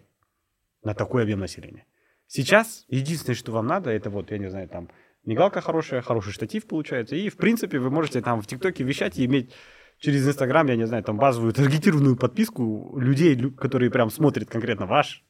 [0.83, 1.85] на такой объем населения.
[2.27, 4.89] Сейчас единственное, что вам надо, это вот, я не знаю, там,
[5.29, 9.25] мигалка хорошая, хороший штатив получается, и, в принципе, вы можете там в ТикТоке вещать и
[9.25, 9.53] иметь
[9.99, 15.23] через Инстаграм, я не знаю, там базовую таргетированную подписку людей, которые прям смотрят конкретно ваш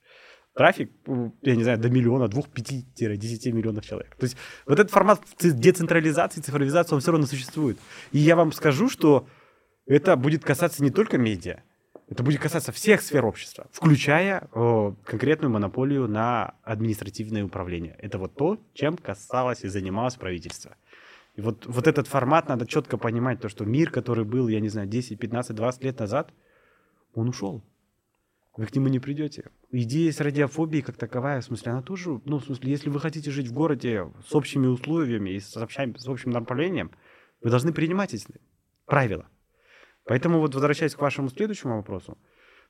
[0.56, 0.92] трафик,
[1.42, 4.16] я не знаю, до миллиона, двух, пяти, десяти миллионов человек.
[4.16, 7.78] То есть вот этот формат децентрализации, цифровизации, он все равно существует.
[8.12, 9.28] И я вам скажу, что
[9.86, 11.64] это будет касаться не только медиа,
[12.10, 17.96] это будет касаться всех сфер общества, включая о, конкретную монополию на административное управление.
[18.00, 20.76] Это вот то, чем касалось и занималось правительство.
[21.36, 24.70] И вот, вот этот формат надо четко понимать, то, что мир, который был, я не
[24.70, 26.34] знаю, 10, 15, 20 лет назад,
[27.14, 27.64] он ушел
[28.60, 29.52] вы к нему не придете.
[29.72, 33.32] Идея с радиофобией как таковая, в смысле, она тоже, ну, в смысле, если вы хотите
[33.32, 36.92] жить в городе с общими условиями и с, общами, с общим направлением,
[37.42, 38.28] вы должны принимать эти
[38.86, 39.30] правила.
[40.10, 42.18] Поэтому вот возвращаясь к вашему следующему вопросу,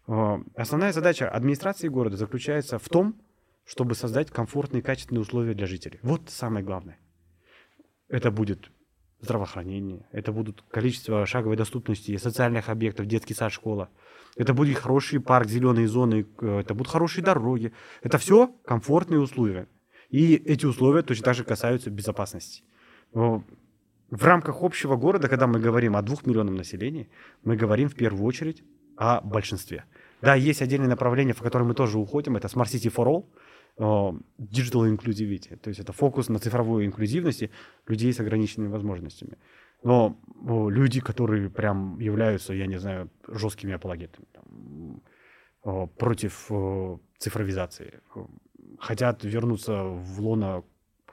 [0.08, 3.16] э, основная задача администрации города заключается в том,
[3.64, 6.00] чтобы создать комфортные и качественные условия для жителей.
[6.02, 7.00] Вот самое главное.
[8.10, 8.70] Это будет
[9.22, 13.90] здравоохранение, это будут количество шаговой доступности социальных объектов, детский сад, школа,
[14.36, 17.72] это будет хороший парк, зеленые зоны, э, это будут хорошие дороги.
[18.02, 19.70] Это все комфортные условия.
[20.10, 22.64] И эти условия точно так же касаются безопасности.
[24.12, 27.08] В рамках общего города, когда мы говорим о двух миллионах населения,
[27.44, 28.64] мы говорим в первую очередь
[28.98, 29.86] о большинстве.
[30.22, 32.36] Да, есть отдельные направления, в которые мы тоже уходим.
[32.36, 33.26] Это Smart City for All,
[33.78, 33.84] э,
[34.40, 35.56] Digital Inclusivity.
[35.58, 37.52] То есть это фокус на цифровой инклюзивности
[37.88, 39.38] людей с ограниченными возможностями.
[39.84, 40.20] Но
[40.70, 46.52] люди, которые прям являются, я не знаю, жесткими апологетами там, против
[47.18, 48.02] цифровизации,
[48.78, 50.64] хотят вернуться в лоно,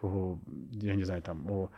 [0.02, 1.70] я не знаю, там,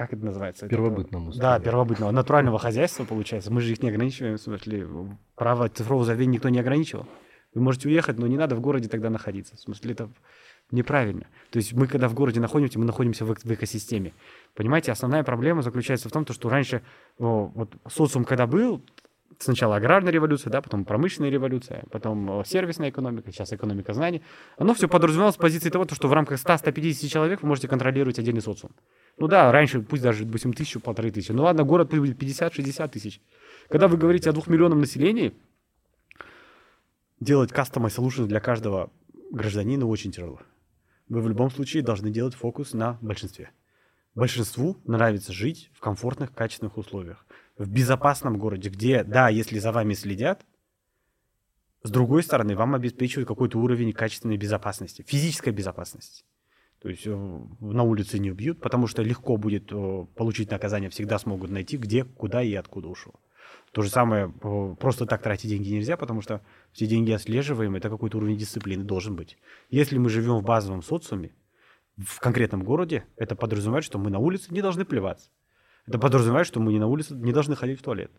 [0.00, 0.66] как это называется?
[0.66, 1.30] Первобытному.
[1.32, 3.52] Да, первобытного, натурального хозяйства, получается.
[3.52, 4.88] Мы же их не ограничиваем, в смысле,
[5.34, 7.06] право цифрового заведения никто не ограничивал.
[7.52, 9.56] Вы можете уехать, но не надо в городе тогда находиться.
[9.56, 10.10] В смысле, это
[10.70, 11.26] неправильно.
[11.50, 14.14] То есть мы, когда в городе находимся, мы находимся в, в экосистеме.
[14.54, 16.80] Понимаете, основная проблема заключается в том, что раньше
[17.18, 18.82] о, вот социум, когда был,
[19.42, 24.22] сначала аграрная революция, да, потом промышленная революция, потом сервисная экономика, сейчас экономика знаний,
[24.56, 28.42] оно все подразумевалось с позиции того, что в рамках 100-150 человек вы можете контролировать отдельный
[28.42, 28.72] социум.
[29.18, 31.32] Ну да, раньше пусть даже, допустим, тысячу, полторы тысячи.
[31.32, 33.20] Ну ладно, город пусть будет 50-60 тысяч.
[33.68, 35.32] Когда вы говорите о двух миллионах населения,
[37.18, 38.90] делать customized solution для каждого
[39.30, 40.40] гражданина очень тяжело
[41.10, 43.50] вы в любом случае должны делать фокус на большинстве.
[44.14, 47.26] Большинству нравится жить в комфортных, качественных условиях.
[47.60, 50.46] В безопасном городе, где, да, если за вами следят,
[51.82, 56.24] с другой стороны, вам обеспечивают какой-то уровень качественной безопасности, физической безопасности.
[56.80, 57.10] То есть э,
[57.60, 62.04] на улице не убьют, потому что легко будет э, получить наказание, всегда смогут найти, где,
[62.04, 63.12] куда и откуда ушел.
[63.72, 66.40] То же самое, э, просто так тратить деньги нельзя, потому что
[66.72, 69.36] все деньги отслеживаем, это какой-то уровень дисциплины должен быть.
[69.68, 71.32] Если мы живем в базовом социуме,
[71.98, 75.28] в конкретном городе, это подразумевает, что мы на улице не должны плеваться.
[75.90, 78.12] Это подразумевает, что мы не на улице не должны ходить в туалет.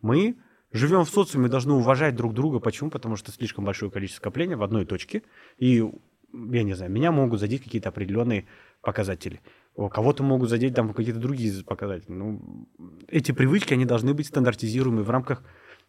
[0.00, 0.38] Мы
[0.72, 2.58] живем в социуме, должны уважать друг друга.
[2.58, 2.88] Почему?
[2.88, 5.22] Потому что слишком большое количество скопления в одной точке.
[5.58, 5.84] И,
[6.32, 8.46] я не знаю, меня могут задеть какие-то определенные
[8.80, 9.42] показатели
[9.88, 12.10] кого-то могут задеть там какие-то другие показатели.
[12.10, 12.66] Ну,
[13.06, 15.44] эти привычки, они должны быть стандартизируемы в рамках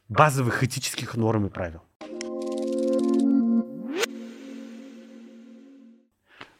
[0.09, 1.81] базовых этических норм и правил.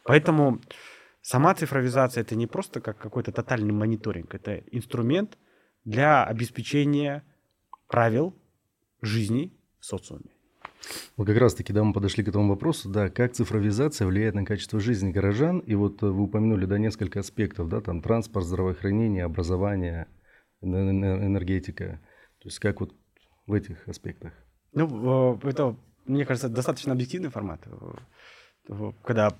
[0.02, 0.60] Поэтому
[1.22, 5.38] сама цифровизация это не просто как какой-то тотальный мониторинг, это инструмент
[5.84, 7.24] для обеспечения
[7.88, 8.34] правил
[9.02, 10.30] жизни в социуме.
[11.16, 14.80] Вот как раз-таки, да, мы подошли к этому вопросу, да, как цифровизация влияет на качество
[14.80, 20.06] жизни горожан, и вот э, вы упомянули, да, несколько аспектов, да, там транспорт, здравоохранение, образование,
[20.62, 22.00] энергетика.
[22.40, 22.94] То есть как вот
[23.46, 24.32] в этих аспектах?
[24.72, 27.66] Ну, это, мне кажется, достаточно объективный формат.
[29.04, 29.36] Когда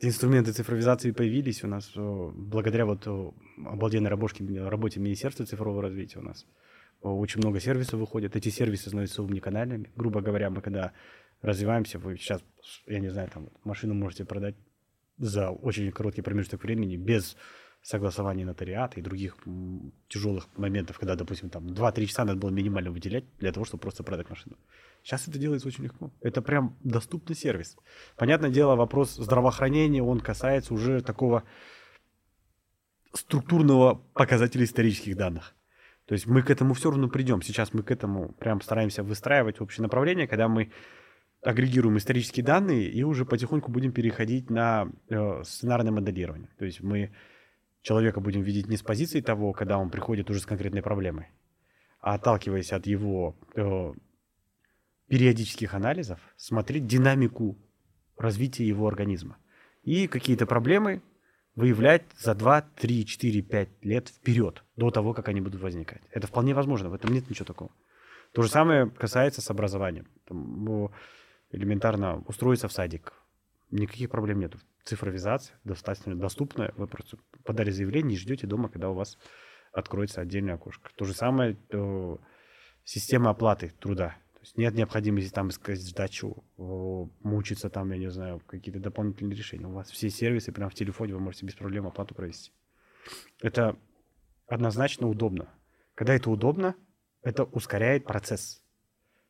[0.00, 3.06] инструменты цифровизации появились у нас благодаря вот
[3.64, 6.46] обалденной работе, работе Министерства цифрового развития у нас.
[7.00, 8.36] Очень много сервисов выходит.
[8.36, 9.90] Эти сервисы становятся умниканальными.
[9.96, 10.92] Грубо говоря, мы когда
[11.42, 12.42] развиваемся, вы сейчас,
[12.86, 14.56] я не знаю, там машину можете продать
[15.18, 17.36] за очень короткий промежуток времени без
[17.82, 19.36] согласования нотариата и других
[20.08, 24.02] тяжелых моментов, когда, допустим, там 2-3 часа надо было минимально выделять для того, чтобы просто
[24.02, 24.56] продать машину.
[25.06, 26.10] Сейчас это делается очень легко.
[26.20, 27.76] Это прям доступный сервис.
[28.16, 31.44] Понятное дело, вопрос здравоохранения, он касается уже такого
[33.12, 35.54] структурного показателя исторических данных.
[36.06, 37.40] То есть мы к этому все равно придем.
[37.40, 40.72] Сейчас мы к этому прям стараемся выстраивать общее направление, когда мы
[41.40, 46.50] агрегируем исторические данные и уже потихоньку будем переходить на э, сценарное моделирование.
[46.58, 47.12] То есть мы
[47.80, 51.28] человека будем видеть не с позиции того, когда он приходит уже с конкретной проблемой,
[52.00, 53.92] а отталкиваясь от его э,
[55.08, 57.56] периодических анализов, смотреть динамику
[58.16, 59.36] развития его организма.
[59.82, 61.02] И какие-то проблемы
[61.54, 66.02] выявлять за 2, 3, 4, 5 лет вперед, до того, как они будут возникать.
[66.10, 67.70] Это вполне возможно, в этом нет ничего такого.
[68.32, 70.06] То же самое касается с образованием.
[70.26, 70.90] Там,
[71.50, 73.12] элементарно устроиться в садик.
[73.70, 74.54] Никаких проблем нет.
[74.84, 76.72] Цифровизация достаточно доступная.
[76.76, 79.16] Вы просто подали заявление и ждете дома, когда у вас
[79.72, 80.90] откроется отдельное окошко.
[80.96, 81.56] То же самое
[82.84, 84.16] система оплаты труда.
[84.46, 89.66] Есть нет необходимости там искать сдачу, мучиться там, я не знаю, какие-то дополнительные решения.
[89.66, 92.52] У вас все сервисы прямо в телефоне, вы можете без проблем оплату провести.
[93.42, 93.76] Это
[94.46, 95.48] однозначно удобно.
[95.96, 96.76] Когда это удобно,
[97.22, 98.62] это ускоряет процесс.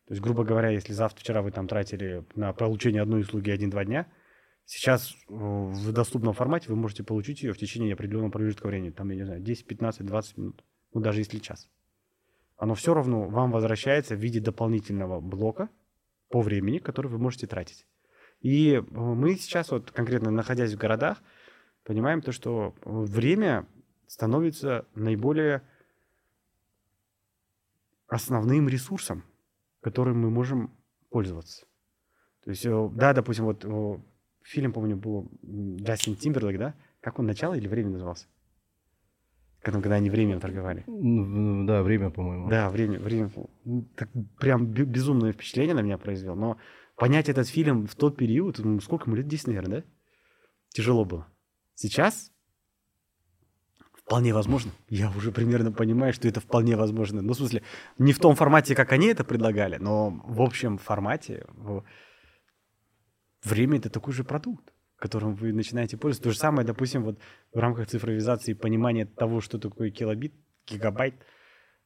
[0.05, 3.87] То есть, грубо говоря, если завтра, вчера вы там тратили на получение одной услуги один-два
[3.87, 4.13] дня,
[4.67, 8.91] сейчас в доступном формате вы можете получить ее в течение определенного промежутка времени.
[8.91, 10.63] Там, я не знаю, 10, 15, 20 минут.
[10.93, 11.71] Ну, даже если час.
[12.57, 15.69] Оно все равно вам возвращается в виде дополнительного блока
[16.29, 17.87] по времени, который вы можете тратить.
[18.41, 21.23] И э, мы сейчас, вот конкретно находясь в городах,
[21.85, 23.67] понимаем то, что время
[24.07, 25.63] становится наиболее
[28.09, 29.25] основным ресурсом
[29.87, 30.77] которым мы можем
[31.11, 31.65] пользоваться.
[32.43, 33.65] То есть, э, да, допустим, вот
[34.43, 36.75] фильм, помню, был Джастин Тимберлейк, да?
[37.01, 38.27] Как он, «Начало» или «Время» назывался?
[39.73, 40.85] Когда, они временем торговали.
[41.67, 42.49] Да, время, по-моему.
[42.49, 43.31] Да, время, время.
[43.97, 46.37] Так, прям безумное впечатление на меня произвел.
[46.37, 46.57] Но
[46.97, 49.87] понять этот фильм в тот период, ну, сколько ему лет, 10, наверное, да?
[50.71, 51.27] Тяжело было.
[51.75, 52.31] Сейчас
[54.07, 54.71] Вполне возможно.
[54.89, 57.23] Я уже примерно понимаю, что это вполне возможно.
[57.23, 57.63] Ну, в смысле,
[57.99, 61.45] не в том формате, как они это предлагали, но в общем формате
[63.43, 66.25] время— это такой же продукт, которым вы начинаете пользоваться.
[66.25, 67.19] То же самое, допустим, вот
[67.53, 70.35] в рамках цифровизации понимания того, что такое килобит,
[70.67, 71.15] гигабайт,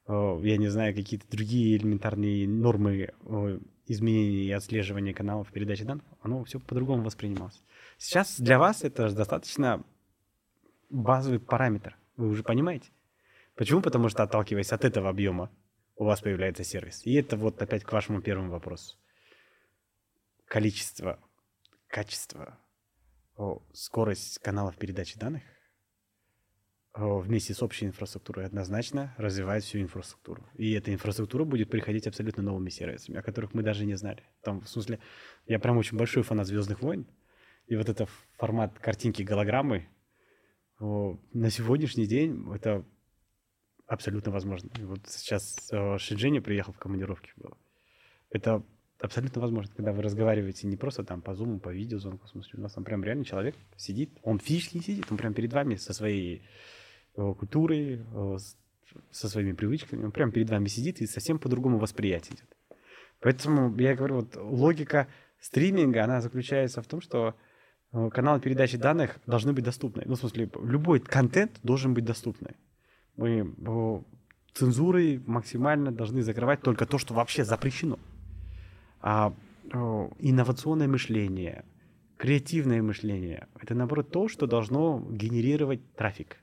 [0.07, 3.11] я не знаю, какие-то другие элементарные нормы
[3.85, 7.61] изменения и отслеживания каналов передачи данных, оно все по-другому воспринималось.
[7.97, 9.83] Сейчас для вас это достаточно
[10.89, 11.97] базовый параметр.
[12.17, 12.89] Вы уже понимаете?
[13.55, 13.81] Почему?
[13.81, 15.51] Потому что, отталкиваясь от этого объема,
[15.95, 17.05] у вас появляется сервис.
[17.05, 18.97] И это вот опять к вашему первому вопросу.
[20.45, 21.19] Количество,
[21.87, 22.57] качество,
[23.73, 25.43] скорость каналов передачи данных
[26.93, 30.45] вместе с общей инфраструктурой однозначно развивает всю инфраструктуру.
[30.55, 34.23] И эта инфраструктура будет приходить абсолютно новыми сервисами, о которых мы даже не знали.
[34.41, 34.99] Там, в смысле,
[35.45, 37.07] я прям очень большой фанат «Звездных войн»,
[37.67, 39.87] и вот это формат картинки голограммы,
[40.79, 42.83] на сегодняшний день это
[43.87, 44.69] абсолютно возможно.
[44.79, 47.31] вот сейчас Шиджини приехал в командировке.
[48.31, 48.65] Это
[49.01, 52.61] абсолютно возможно, когда вы разговариваете не просто там по зуму, по видеозвонку, в смысле, у
[52.61, 55.93] нас там прям реально человек сидит, он физически не сидит, он прям перед вами со
[55.93, 56.43] своей
[57.15, 58.37] э, культурой, э,
[59.11, 62.57] со своими привычками, он прям перед вами сидит и совсем по-другому восприятие идет.
[63.19, 65.07] Поэтому я говорю, вот логика
[65.39, 67.35] стриминга, она заключается в том, что
[67.93, 70.03] Э, каналы передачи данных должны быть доступны.
[70.05, 72.55] Ну, в смысле, любой контент должен быть доступный.
[73.17, 73.53] Мы
[74.53, 77.99] цензурой максимально должны закрывать только то, что вообще запрещено.
[79.01, 79.33] А
[79.71, 81.65] э, инновационное мышление,
[82.17, 86.37] креативное мышление– это, наоборот, то, что должно генерировать трафик.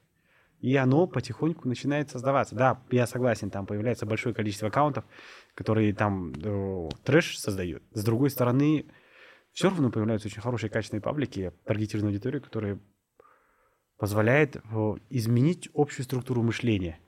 [0.60, 2.56] И оно потихоньку начинает создаваться.
[2.56, 5.04] Да, я согласен, там появляется большое количество аккаунтов,
[5.54, 7.84] которые там э, трэш создают.
[7.92, 8.86] С другой стороны,
[9.52, 12.80] все равно появляются очень хорошие качественные паблики, таргетированная аудитория, которые
[13.98, 14.60] позволяет э,
[15.10, 16.98] изменить общую структуру мышления.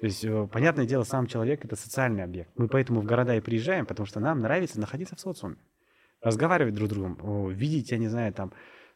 [0.00, 2.50] То есть, э, понятное дело, сам человек— это социальный объект.
[2.56, 5.56] Мы поэтому в города и приезжаем, потому что нам нравится находиться в социуме,
[6.20, 8.52] разговаривать друг с другом, видеть, я не знаю, там,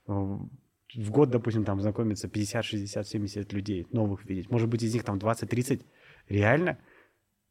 [0.07, 4.51] в год, допустим, там знакомиться 50, 60, 70 людей новых видеть.
[4.51, 5.85] Может быть, из них там 20-30
[6.29, 6.79] реально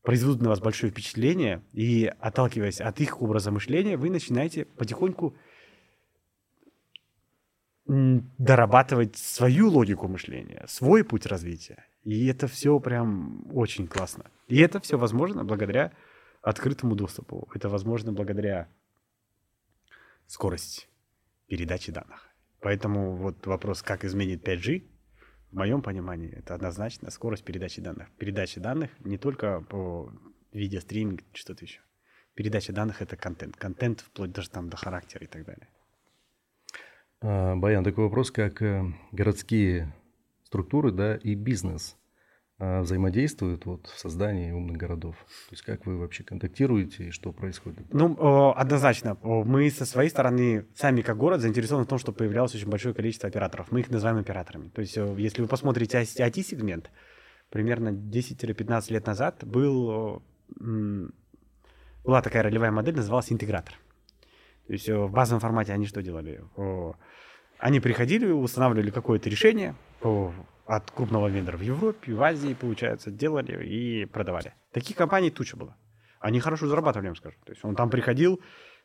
[0.01, 5.35] произведут на вас большое впечатление, и отталкиваясь от их образа мышления, вы начинаете потихоньку
[7.85, 11.85] дорабатывать свою логику мышления, свой путь развития.
[12.07, 14.31] И это все прям очень классно.
[14.47, 15.91] И это все возможно благодаря
[16.41, 17.49] открытому доступу.
[17.53, 18.69] Это возможно благодаря
[20.25, 20.87] скорости
[21.47, 22.29] передачи данных.
[22.61, 24.83] Поэтому вот вопрос, как изменит 5G,
[25.51, 28.07] в моем понимании, это однозначно скорость передачи данных.
[28.17, 30.09] Передача данных не только по
[30.53, 31.81] видеостриминг, что-то еще.
[32.35, 33.57] Передача данных— это контент.
[33.57, 35.67] Контент вплоть даже там до характера и так далее.
[37.19, 39.93] А, Баян, такой вопрос, как э, городские
[40.47, 41.97] структуры да, и бизнес
[42.57, 45.15] а, взаимодействуют вот в создании умных городов?
[45.49, 47.93] То есть как вы вообще контактируете и что происходит?
[47.93, 49.17] Ну, однозначно.
[49.21, 53.27] Мы со своей стороны, сами как город, заинтересованы в том, чтобы появлялось очень большое количество
[53.27, 53.71] операторов.
[53.71, 54.69] Мы их называем операторами.
[54.69, 56.89] То есть если вы посмотрите IT-сегмент,
[57.49, 60.23] примерно 10-15 лет назад был,
[62.05, 63.75] была такая ролевая модель, называлась интегратор.
[64.67, 66.41] То есть в базовом формате они что делали?
[67.59, 74.05] Они приходили, устанавливали какое-то решение от крупного вендора в Европе, в Азии, получается, делали и
[74.05, 74.53] продавали.
[74.71, 75.75] Таких компаний туча было.
[76.19, 77.37] Они хорошо зарабатывали, я вам скажу.
[77.45, 78.41] То есть он там приходил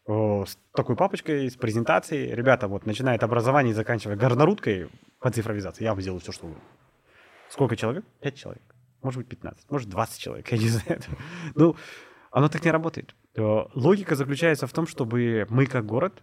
[0.07, 2.35] с такой папочкой, с презентацией.
[2.35, 4.89] Ребята, вот начинает образование и заканчивая горнорудкой
[5.21, 5.85] по цифровизации.
[5.85, 6.65] Я вам сделаю все, что угодно.
[7.49, 8.05] Сколько человек?
[8.21, 8.63] Пять человек.
[9.03, 9.71] Может быть, 15.
[9.71, 10.49] Может, 20 человек.
[10.53, 11.01] Я не знаю.
[11.55, 11.77] Ну,
[12.31, 13.15] оно так не работает.
[13.37, 16.23] Логика заключается в том, чтобы мы как город,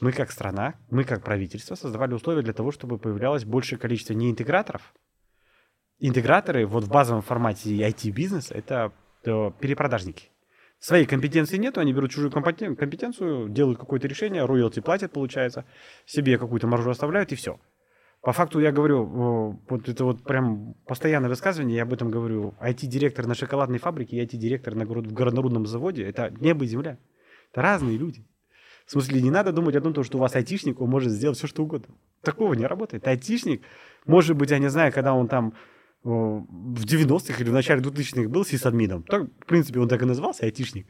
[0.00, 4.30] мы как страна, мы как правительство создавали условия для того, чтобы появлялось большее количество не
[4.30, 4.92] интеграторов.
[5.98, 10.30] Интеграторы вот в базовом формате IT-бизнеса— это перепродажники.
[10.80, 15.64] Своей компетенции нету, они берут чужую компетенцию, делают какое-то решение, роялти платят, получается,
[16.06, 17.60] себе какую-то маржу оставляют, и все.
[18.20, 22.56] По факту я говорю, вот это вот прям постоянное высказывание, я об этом говорю.
[22.60, 26.98] IT-директор на шоколадной фабрике и IT-директор на горнорудном заводе– это небо и земля.
[27.52, 28.26] Это разные люди.
[28.92, 31.46] В смысле, не надо думать о том, что у вас айтишник, он может сделать все,
[31.46, 31.94] что угодно.
[32.20, 33.08] Такого не работает.
[33.08, 33.62] Айтишник,
[34.04, 35.54] может быть, я не знаю, когда он там
[36.02, 40.44] в 90-х или в начале 2000-х был сисадмином, так, в принципе, он так и назывался,
[40.44, 40.86] айтишник.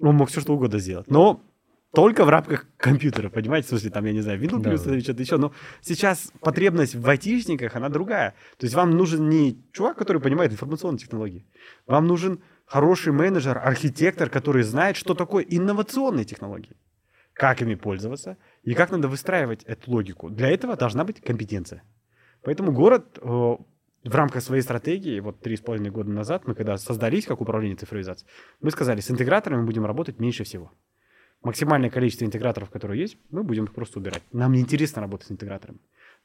[0.00, 1.08] Он мог все, что угодно сделать.
[1.08, 1.44] Но
[1.94, 4.92] только в рамках компьютера, понимаете, в смысле, там, я не знаю, плюс да.
[4.92, 8.34] или что-то еще, но сейчас потребность в айтишниках, она другая.
[8.56, 11.46] То есть вам нужен не чувак, который понимает информационные технологии,
[11.86, 16.76] вам нужен хороший менеджер, архитектор, который знает, что такое инновационные технологии,
[17.32, 20.30] как ими пользоваться и как надо выстраивать эту логику.
[20.30, 21.82] Для этого должна быть компетенция.
[22.42, 26.76] Поэтому город э, в рамках своей стратегии, вот три с половиной года назад, мы когда
[26.78, 30.70] создались как управление цифровизацией, мы сказали, с интеграторами мы будем работать меньше всего
[31.42, 34.22] максимальное количество интеграторов, которые есть, мы будем их просто убирать.
[34.32, 35.78] Нам не интересно работать с интеграторами.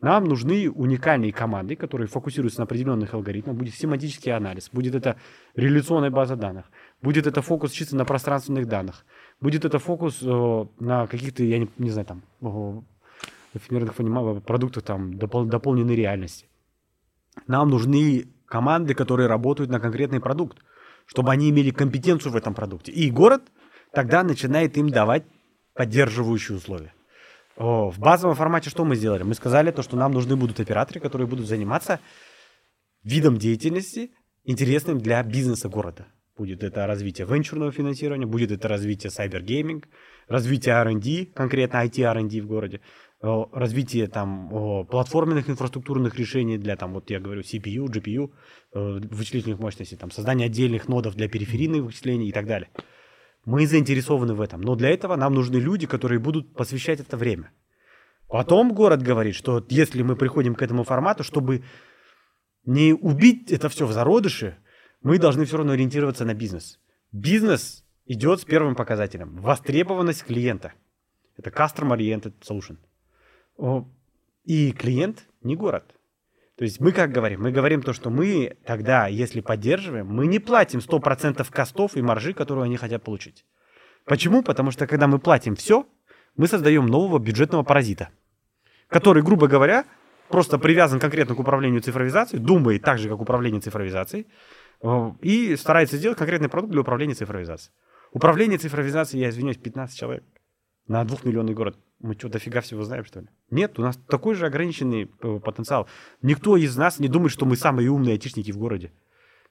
[0.04, 3.56] Нам нужны уникальные команды, которые фокусируются на определенных алгоритмах.
[3.56, 5.18] Будет семантический анализ, будет это
[5.56, 6.66] реляционная база данных,
[7.02, 9.06] будет это фокус чисто на пространственных данных,
[9.42, 13.96] будет это фокус э, на каких-то, я не, не знаю, там, э, эфемерных
[14.44, 16.48] продуктах там, допол- дополненной реальности.
[17.48, 20.60] Нам нужны команды, которые работают на конкретный продукт,
[21.08, 22.92] чтобы они имели компетенцию в этом продукте.
[22.92, 23.42] И город–
[23.94, 25.24] тогда начинает им давать
[25.74, 26.94] поддерживающие условия.
[27.56, 29.24] В базовом формате что мы сделали?
[29.24, 32.00] Мы сказали то, что нам нужны будут операторы, которые будут заниматься
[33.04, 34.12] видом деятельности,
[34.44, 36.08] интересным для бизнеса города.
[36.36, 39.88] Будет это развитие венчурного финансирования, будет это развитие сайбергейминг,
[40.28, 42.82] развитие R&D, конкретно IT R&D в городе,
[43.22, 44.50] развитие там
[44.90, 48.32] платформенных инфраструктурных решений для там вот я говорю CPU, GPU,
[48.74, 52.70] э, вычислительных мощностей, там создание отдельных нодов для периферийных вычислений и так далее.
[53.46, 54.62] Мы заинтересованы в этом.
[54.62, 57.52] Но для этого нам нужны люди, которые будут посвящать это время.
[58.28, 61.64] Потом город говорит, что если мы приходим к этому формату, чтобы
[62.66, 64.58] не убить это все в зародыше,
[65.02, 66.80] мы должны все равно ориентироваться на бизнес.
[67.12, 69.36] Бизнес идет с первым показателем.
[69.38, 70.74] Востребованность клиента.
[71.38, 72.78] Это Customer Oriented Solution.
[74.46, 75.96] И клиент не город.
[76.58, 77.42] То есть мы как говорим?
[77.42, 82.34] Мы говорим то, что мы тогда, если поддерживаем, мы не платим 100% костов и маржи,
[82.34, 83.46] которую они хотят получить.
[84.06, 84.44] Почему?
[84.44, 85.88] Потому что когда мы платим все,
[86.36, 88.10] мы создаем нового бюджетного паразита,
[88.88, 89.86] который, грубо говоря,
[90.30, 94.28] просто привязан конкретно к управлению цифровизацией, думает так же, как управление цифровизацией,
[94.82, 97.74] э, и старается сделать конкретный продукт для управления цифровизацией.
[98.12, 100.24] Управление цифровизацией, я извиняюсь, 15 человек
[100.88, 101.78] на двухмиллионный город.
[102.04, 103.28] Мы что, дофига всего знаем, что ли?
[103.50, 105.88] Нет, у нас такой же ограниченный э, потенциал.
[106.22, 108.92] Никто из нас не думает, что мы самые умные айтишники в городе.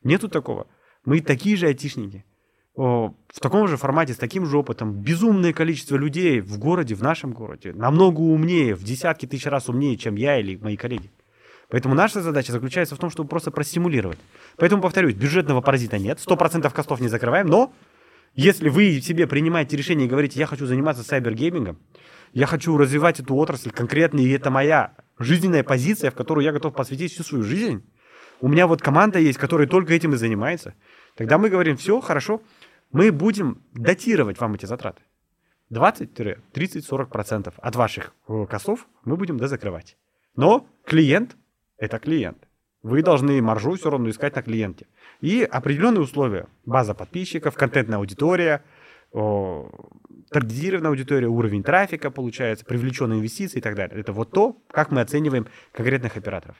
[0.05, 0.67] Нету такого.
[1.07, 2.27] Мы такие же айтишники.
[2.75, 4.93] О, в таком же формате, с таким же опытом.
[4.93, 7.73] Безумное количество людей в городе, в нашем городе.
[7.73, 11.11] Намного умнее, в десятки тысяч раз умнее, чем я или мои коллеги.
[11.71, 14.19] Поэтому наша задача заключается в том, чтобы просто простимулировать.
[14.59, 17.73] Поэтому, повторюсь, бюджетного паразита нет, 100% костов не закрываем, но
[18.35, 21.79] если вы себе принимаете решение и говорите, я хочу заниматься сайбергеймингом,
[22.33, 26.75] я хочу развивать эту отрасль конкретно, и это моя жизненная позиция, в которую я готов
[26.75, 27.85] посвятить всю свою жизнь,
[28.41, 30.75] у меня вот команда есть, которая только этим и занимается,
[31.15, 32.43] тогда мы говорим, все, хорошо,
[32.91, 35.03] мы будем датировать вам эти затраты.
[35.71, 39.97] 20-30-40% от ваших э, косов мы будем дозакрывать.
[40.37, 41.37] Но клиент–
[41.79, 42.47] это клиент.
[42.83, 44.87] Вы должны маржу все равно искать на клиенте.
[45.23, 46.47] И определенные условия.
[46.67, 48.63] База подписчиков, контентная аудитория,
[49.13, 53.99] таргетированная аудитория, уровень трафика получается, привлеченные инвестиции и так далее.
[54.01, 56.57] Это вот то, как мы оцениваем конкретных операторов.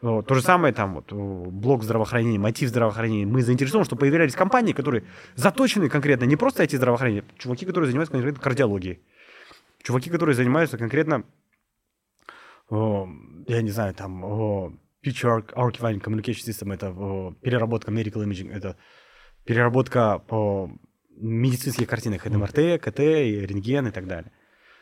[0.00, 3.26] То же самое там вот блок здравоохранения, мотив здравоохранения.
[3.26, 5.04] Мы заинтересованы, чтобы появлялись компании, которые
[5.34, 9.00] заточены конкретно не просто эти здравоохранения, чуваки, которые занимаются конкретно кардиологией,
[9.82, 11.24] чуваки, которые занимаются конкретно,
[12.70, 14.78] я не знаю, там
[15.08, 18.76] Picture Archiving Communication System, это переработка Medical Imaging, это
[19.44, 20.70] переработка по
[21.16, 24.30] медицинских картинах, это МРТ, КТ, рентген и так далее.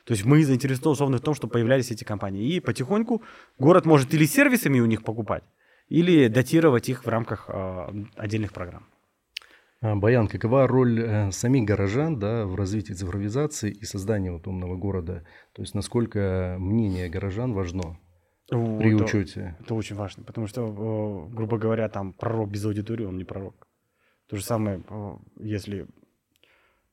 [0.05, 2.55] То есть мы заинтересованы в том, чтобы появлялись эти компании.
[2.55, 3.22] И потихоньку
[3.59, 5.43] город может или сервисами у них покупать,
[5.89, 8.87] или датировать их в рамках э, отдельных программ.
[9.81, 14.77] А, Баян, какова роль э, самих горожан да, в развитии цифровизации и создании вот умного
[14.77, 15.27] города?
[15.53, 17.99] То есть насколько мнение горожан важно
[18.49, 19.57] при это, учете?
[19.61, 23.67] Это очень важно, потому что, э, грубо говоря, там пророк без аудитории, он не пророк.
[24.29, 25.87] То же самое, э, если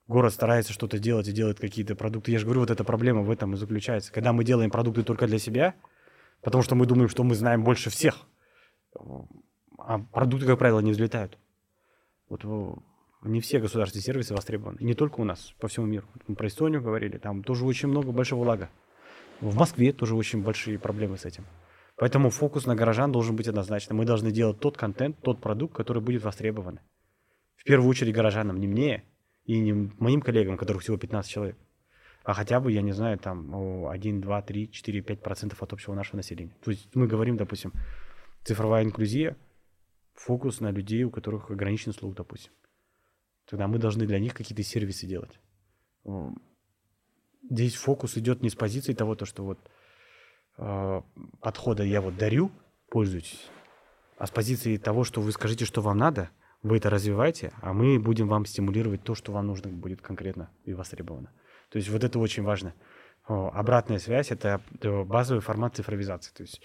[0.08, 2.32] город старается что-то делать и делает какие-то продукты.
[2.32, 4.12] Я же говорю, вот эта проблема в этом и заключается.
[4.12, 5.76] Когда мы делаем продукты только для себя,
[6.42, 8.28] потому что мы думаем, что мы знаем больше всех,
[9.78, 11.38] а продукты, как правило, не взлетают.
[12.30, 12.44] Вот
[13.24, 14.78] не все государственные сервисы востребованы.
[14.80, 16.08] И не только у нас, по всему миру.
[16.28, 18.70] Мы про Эстонию говорили, там тоже очень много большого лага.
[19.44, 21.46] В Москве тоже очень большие проблемы с этим.
[21.98, 23.94] Поэтому фокус на горожан должен быть однозначно.
[23.94, 26.80] Мы должны делать тот контент, тот продукт, который будет востребован.
[27.58, 29.04] В первую очередь горожанам, не мне,
[29.44, 31.58] и не моим коллегам, которых всего 15 человек,
[32.24, 35.94] а хотя бы, я не знаю, там 1, 2, 3, 4, 5 процентов от общего
[35.94, 36.56] нашего населения.
[36.64, 37.74] То есть мы говорим, допустим,
[38.46, 39.36] цифровая инклюзия,
[40.14, 42.54] фокус на людей, у которых ограничен слух, допустим.
[43.50, 45.38] Тогда мы должны для них какие-то сервисы делать.
[47.50, 49.60] Здесь фокус идет не с позиции того, то, что вот
[50.58, 51.02] э,
[51.42, 52.52] подхода я вот дарю,
[52.90, 53.50] пользуйтесь,
[54.18, 56.30] а с позиции того, что вы скажите, что вам надо–
[56.64, 60.74] вы это развиваете, а мы будем вам стимулировать то, что вам нужно будет конкретно и
[60.74, 61.30] востребовано.
[61.70, 62.74] То есть вот это очень важно.
[63.26, 64.62] Обратная связь– это
[65.06, 66.32] базовый формат цифровизации.
[66.34, 66.62] То есть,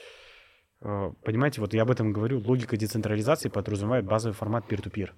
[0.80, 5.10] понимаете, вот я об этом говорю, логика децентрализации подразумевает базовый формат peer-to-peer.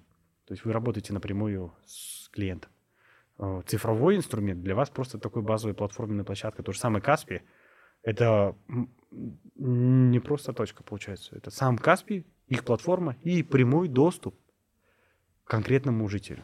[0.45, 2.71] То есть вы работаете напрямую с клиентом.
[3.65, 6.61] Цифровой инструмент для вас просто такой базовый платформенная площадка.
[6.61, 7.41] То же самое Каспи–
[8.03, 8.55] это
[9.55, 11.35] не просто точка, получается.
[11.35, 14.35] Это сам Каспи, их платформа и прямой доступ
[15.45, 16.43] конкретному жителю.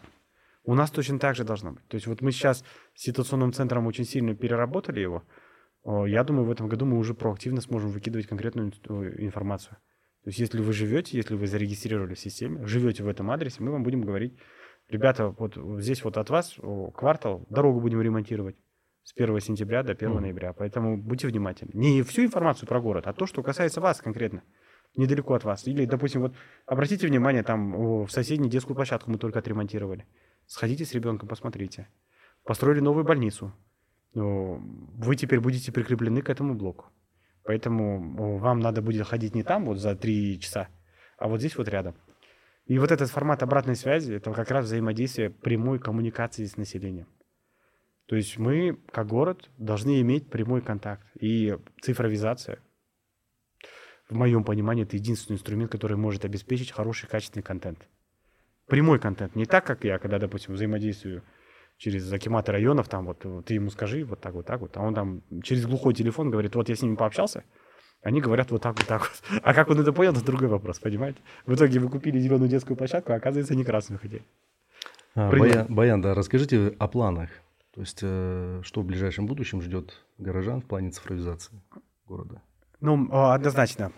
[0.63, 1.87] У нас точно так же должно быть.
[1.87, 5.23] То есть вот мы сейчас с ситуационным центром очень сильно переработали его.
[5.85, 8.73] Я думаю, в этом году мы уже проактивно сможем выкидывать конкретную
[9.23, 9.77] информацию.
[10.23, 13.71] То есть если вы живете, если вы зарегистрировали в системе, живете в этом адресе, мы
[13.71, 14.37] вам будем говорить,
[14.89, 16.55] ребята, вот здесь вот от вас
[16.93, 18.55] квартал, дорогу будем ремонтировать
[19.03, 20.19] с 1 сентября до 1 mm.
[20.19, 20.53] ноября.
[20.53, 21.71] Поэтому будьте внимательны.
[21.73, 24.43] Не всю информацию про город, а то, что касается вас конкретно
[24.95, 25.67] недалеко от вас.
[25.67, 26.33] Или, допустим, вот
[26.65, 30.05] обратите внимание, там в соседней детскую площадку мы только отремонтировали.
[30.45, 31.87] Сходите с ребенком, посмотрите.
[32.43, 33.53] Построили новую больницу.
[34.13, 36.85] Вы теперь будете прикреплены к этому блоку.
[37.43, 40.67] Поэтому вам надо будет ходить не там вот за три часа,
[41.17, 41.95] а вот здесь вот рядом.
[42.67, 47.07] И вот этот формат обратной связи, это как раз взаимодействие прямой коммуникации с населением.
[48.07, 51.05] То есть мы, как город, должны иметь прямой контакт.
[51.19, 52.59] И цифровизация,
[54.09, 57.87] в моем понимании, это единственный инструмент, который может обеспечить хороший, качественный контент.
[58.65, 59.35] Прямой контент.
[59.35, 61.23] Не так, как я, когда, допустим, взаимодействую
[61.77, 64.93] через акиматы районов, там вот ты ему скажи вот так, вот так вот, а он
[64.93, 67.43] там через глухой телефон говорит, вот я с ними пообщался,
[68.01, 69.41] они говорят вот так, вот так вот.
[69.43, 71.19] А как он это понял, это другой вопрос, понимаете?
[71.45, 74.23] В итоге вы купили зеленую детскую площадку, а оказывается, не красную хотели.
[75.15, 77.29] А, Баян, Баян, да, расскажите о планах.
[77.73, 81.61] То есть, э, что в ближайшем будущем ждет горожан в плане цифровизации
[82.07, 82.41] города?
[82.79, 83.91] Ну, однозначно,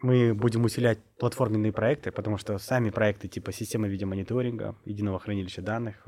[0.00, 6.06] мы будем усилять платформенные проекты, потому что сами проекты типа системы видеомониторинга, единого хранилища данных,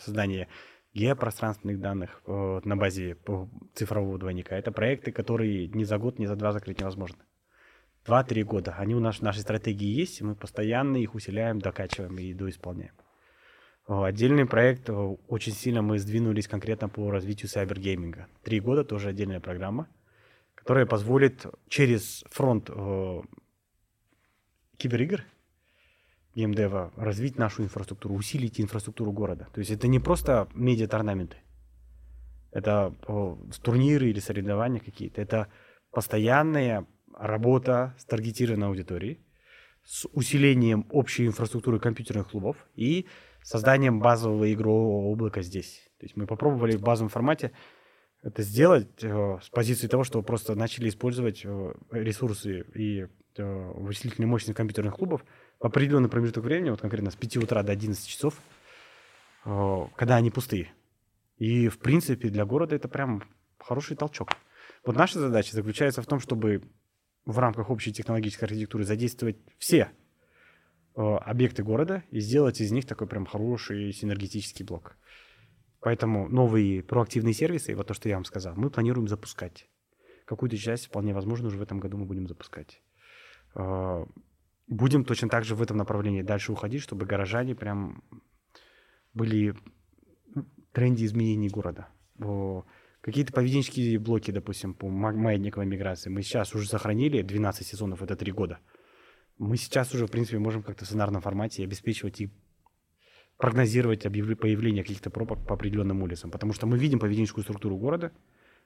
[0.00, 0.46] создание
[0.96, 3.16] геопространственных данных на базе
[3.74, 7.18] цифрового двойника, это проекты, которые ни за год, ни за два закрыть невозможно.
[8.04, 8.74] Два-три года.
[8.78, 12.92] Они у нас в нашей стратегии есть, и мы постоянно их усиляем, докачиваем и доисполняем.
[13.86, 18.26] Отдельный проект, очень сильно мы сдвинулись конкретно по развитию сайбергейминга.
[18.42, 19.88] Три года тоже отдельная программа–
[20.66, 23.20] которая позволит через фронт э,
[24.78, 25.24] киберигр,
[26.36, 29.48] геймдева, развить нашу инфраструктуру, усилить инфраструктуру города.
[29.52, 31.38] То есть это не просто медиа-торнаменты,
[32.52, 35.48] это э, турниры или соревнования какие-то, это
[35.90, 36.86] постоянная
[37.18, 39.20] работа с таргетированной аудиторией,
[39.82, 43.06] с усилением общей инфраструктуры компьютерных клубов и
[43.42, 45.90] созданием базового игрового облака здесь.
[45.98, 47.52] То есть мы попробовали в базовом формате
[48.22, 53.06] это сделать э, с позиции того, что просто начали использовать э, ресурсы и
[53.36, 55.24] э, вычислительные мощности компьютерных клубов
[55.60, 58.40] в определенный промежуток времени, вот конкретно с 5 утра до 11 часов,
[59.44, 60.72] э, когда они пустые.
[61.38, 63.22] И, в принципе, для города это прям
[63.58, 64.30] хороший толчок.
[64.84, 66.62] Вот наша задача заключается в том, чтобы
[67.24, 69.90] в рамках общей технологической архитектуры задействовать все
[70.94, 74.96] э, объекты города и сделать из них такой прям хороший синергетический блок.
[75.80, 79.68] Поэтому новые проактивные сервисы, вот то, что я вам сказал, мы планируем запускать.
[80.24, 82.80] Какую-то часть, вполне возможно, уже в этом году мы будем запускать.
[84.68, 88.02] Будем точно так же в этом направлении дальше уходить, чтобы горожане прям
[89.14, 89.54] были
[90.72, 91.88] тренде изменений города.
[93.00, 98.32] Какие-то поведенческие блоки, допустим, по маятниковой миграции, мы сейчас уже сохранили 12 сезонов, это 3
[98.32, 98.58] года.
[99.38, 102.30] Мы сейчас уже, в принципе, можем как-то в сценарном формате обеспечивать и
[103.36, 108.10] прогнозировать появление каких-то пробок по определенным улицам, потому что мы видим поведенческую структуру города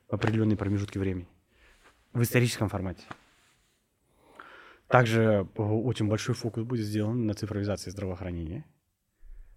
[0.08, 1.28] в определенные промежутки времени
[2.14, 3.02] в историческом формате.
[4.90, 8.64] Также очень большой фокус будет сделан на цифровизации здравоохранения.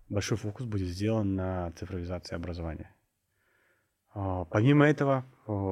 [0.07, 2.95] Большой фокус будет сделан на цифровизации образования.
[4.13, 5.25] А, помимо этого,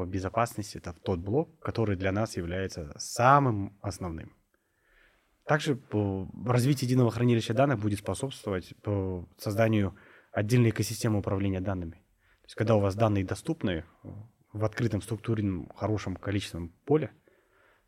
[0.07, 4.35] безопасность– это тот блок, который для нас является самым основным.
[5.45, 5.79] Также
[6.43, 8.73] развитие единого хранилища данных будет способствовать
[9.37, 9.95] созданию
[10.31, 11.97] отдельной экосистемы управления данными.
[12.41, 13.85] То есть, когда у вас данные доступны
[14.53, 17.11] в открытом структурном хорошем количественном поле,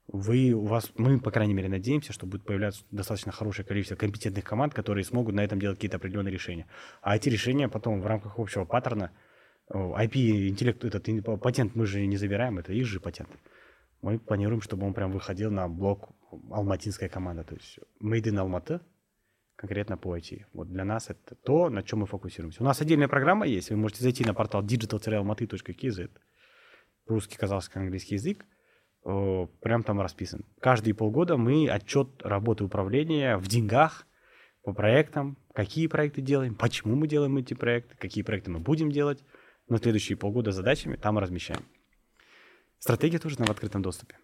[0.08, 4.44] вы, у вас, мы, по крайней мере, надеемся, что будет появляться достаточно хорошее количество компетентных
[4.44, 6.68] команд, которые смогут на этом делать какие-то определенные решения.
[7.02, 9.12] А эти решения потом в рамках общего паттерна,
[9.70, 11.08] IP, интеллект, этот
[11.42, 13.30] патент мы же не забираем, это их же патент.
[14.02, 16.10] Мы планируем, чтобы он прям выходил на блок
[16.52, 18.82] алматинская команда, то есть Made in Almaty,
[19.56, 20.46] конкретно по IT.
[20.52, 22.62] Вот для нас это то, на чем мы фокусируемся.
[22.62, 26.10] У нас отдельная программа есть, вы можете зайти на портал digital-almaty.kz,
[27.06, 28.46] русский, казахский, английский язык,
[29.04, 30.46] прям там расписан.
[30.60, 34.08] Каждые полгода мы отчет работы управления в деньгах
[34.64, 39.24] по проектам, какие проекты делаем, почему мы делаем эти проекты, какие проекты мы будем делать
[39.68, 41.64] на следующие полгода задачами, там размещаем.
[42.80, 44.16] Стратегия тоже на в открытом доступе.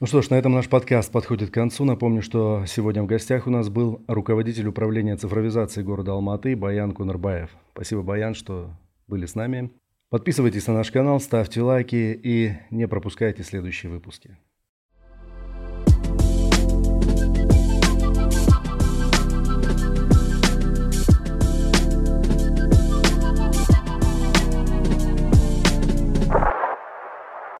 [0.00, 1.84] Ну что ж, на этом наш подкаст подходит к концу.
[1.84, 7.50] Напомню, что сегодня в гостях у нас был руководитель управления цифровизации города Алматы Баян Кунарбаев.
[7.72, 8.70] Спасибо, Баян, что
[9.08, 9.72] были с нами.
[10.10, 14.38] Подписывайтесь на наш канал, ставьте лайки и не пропускайте следующие выпуски.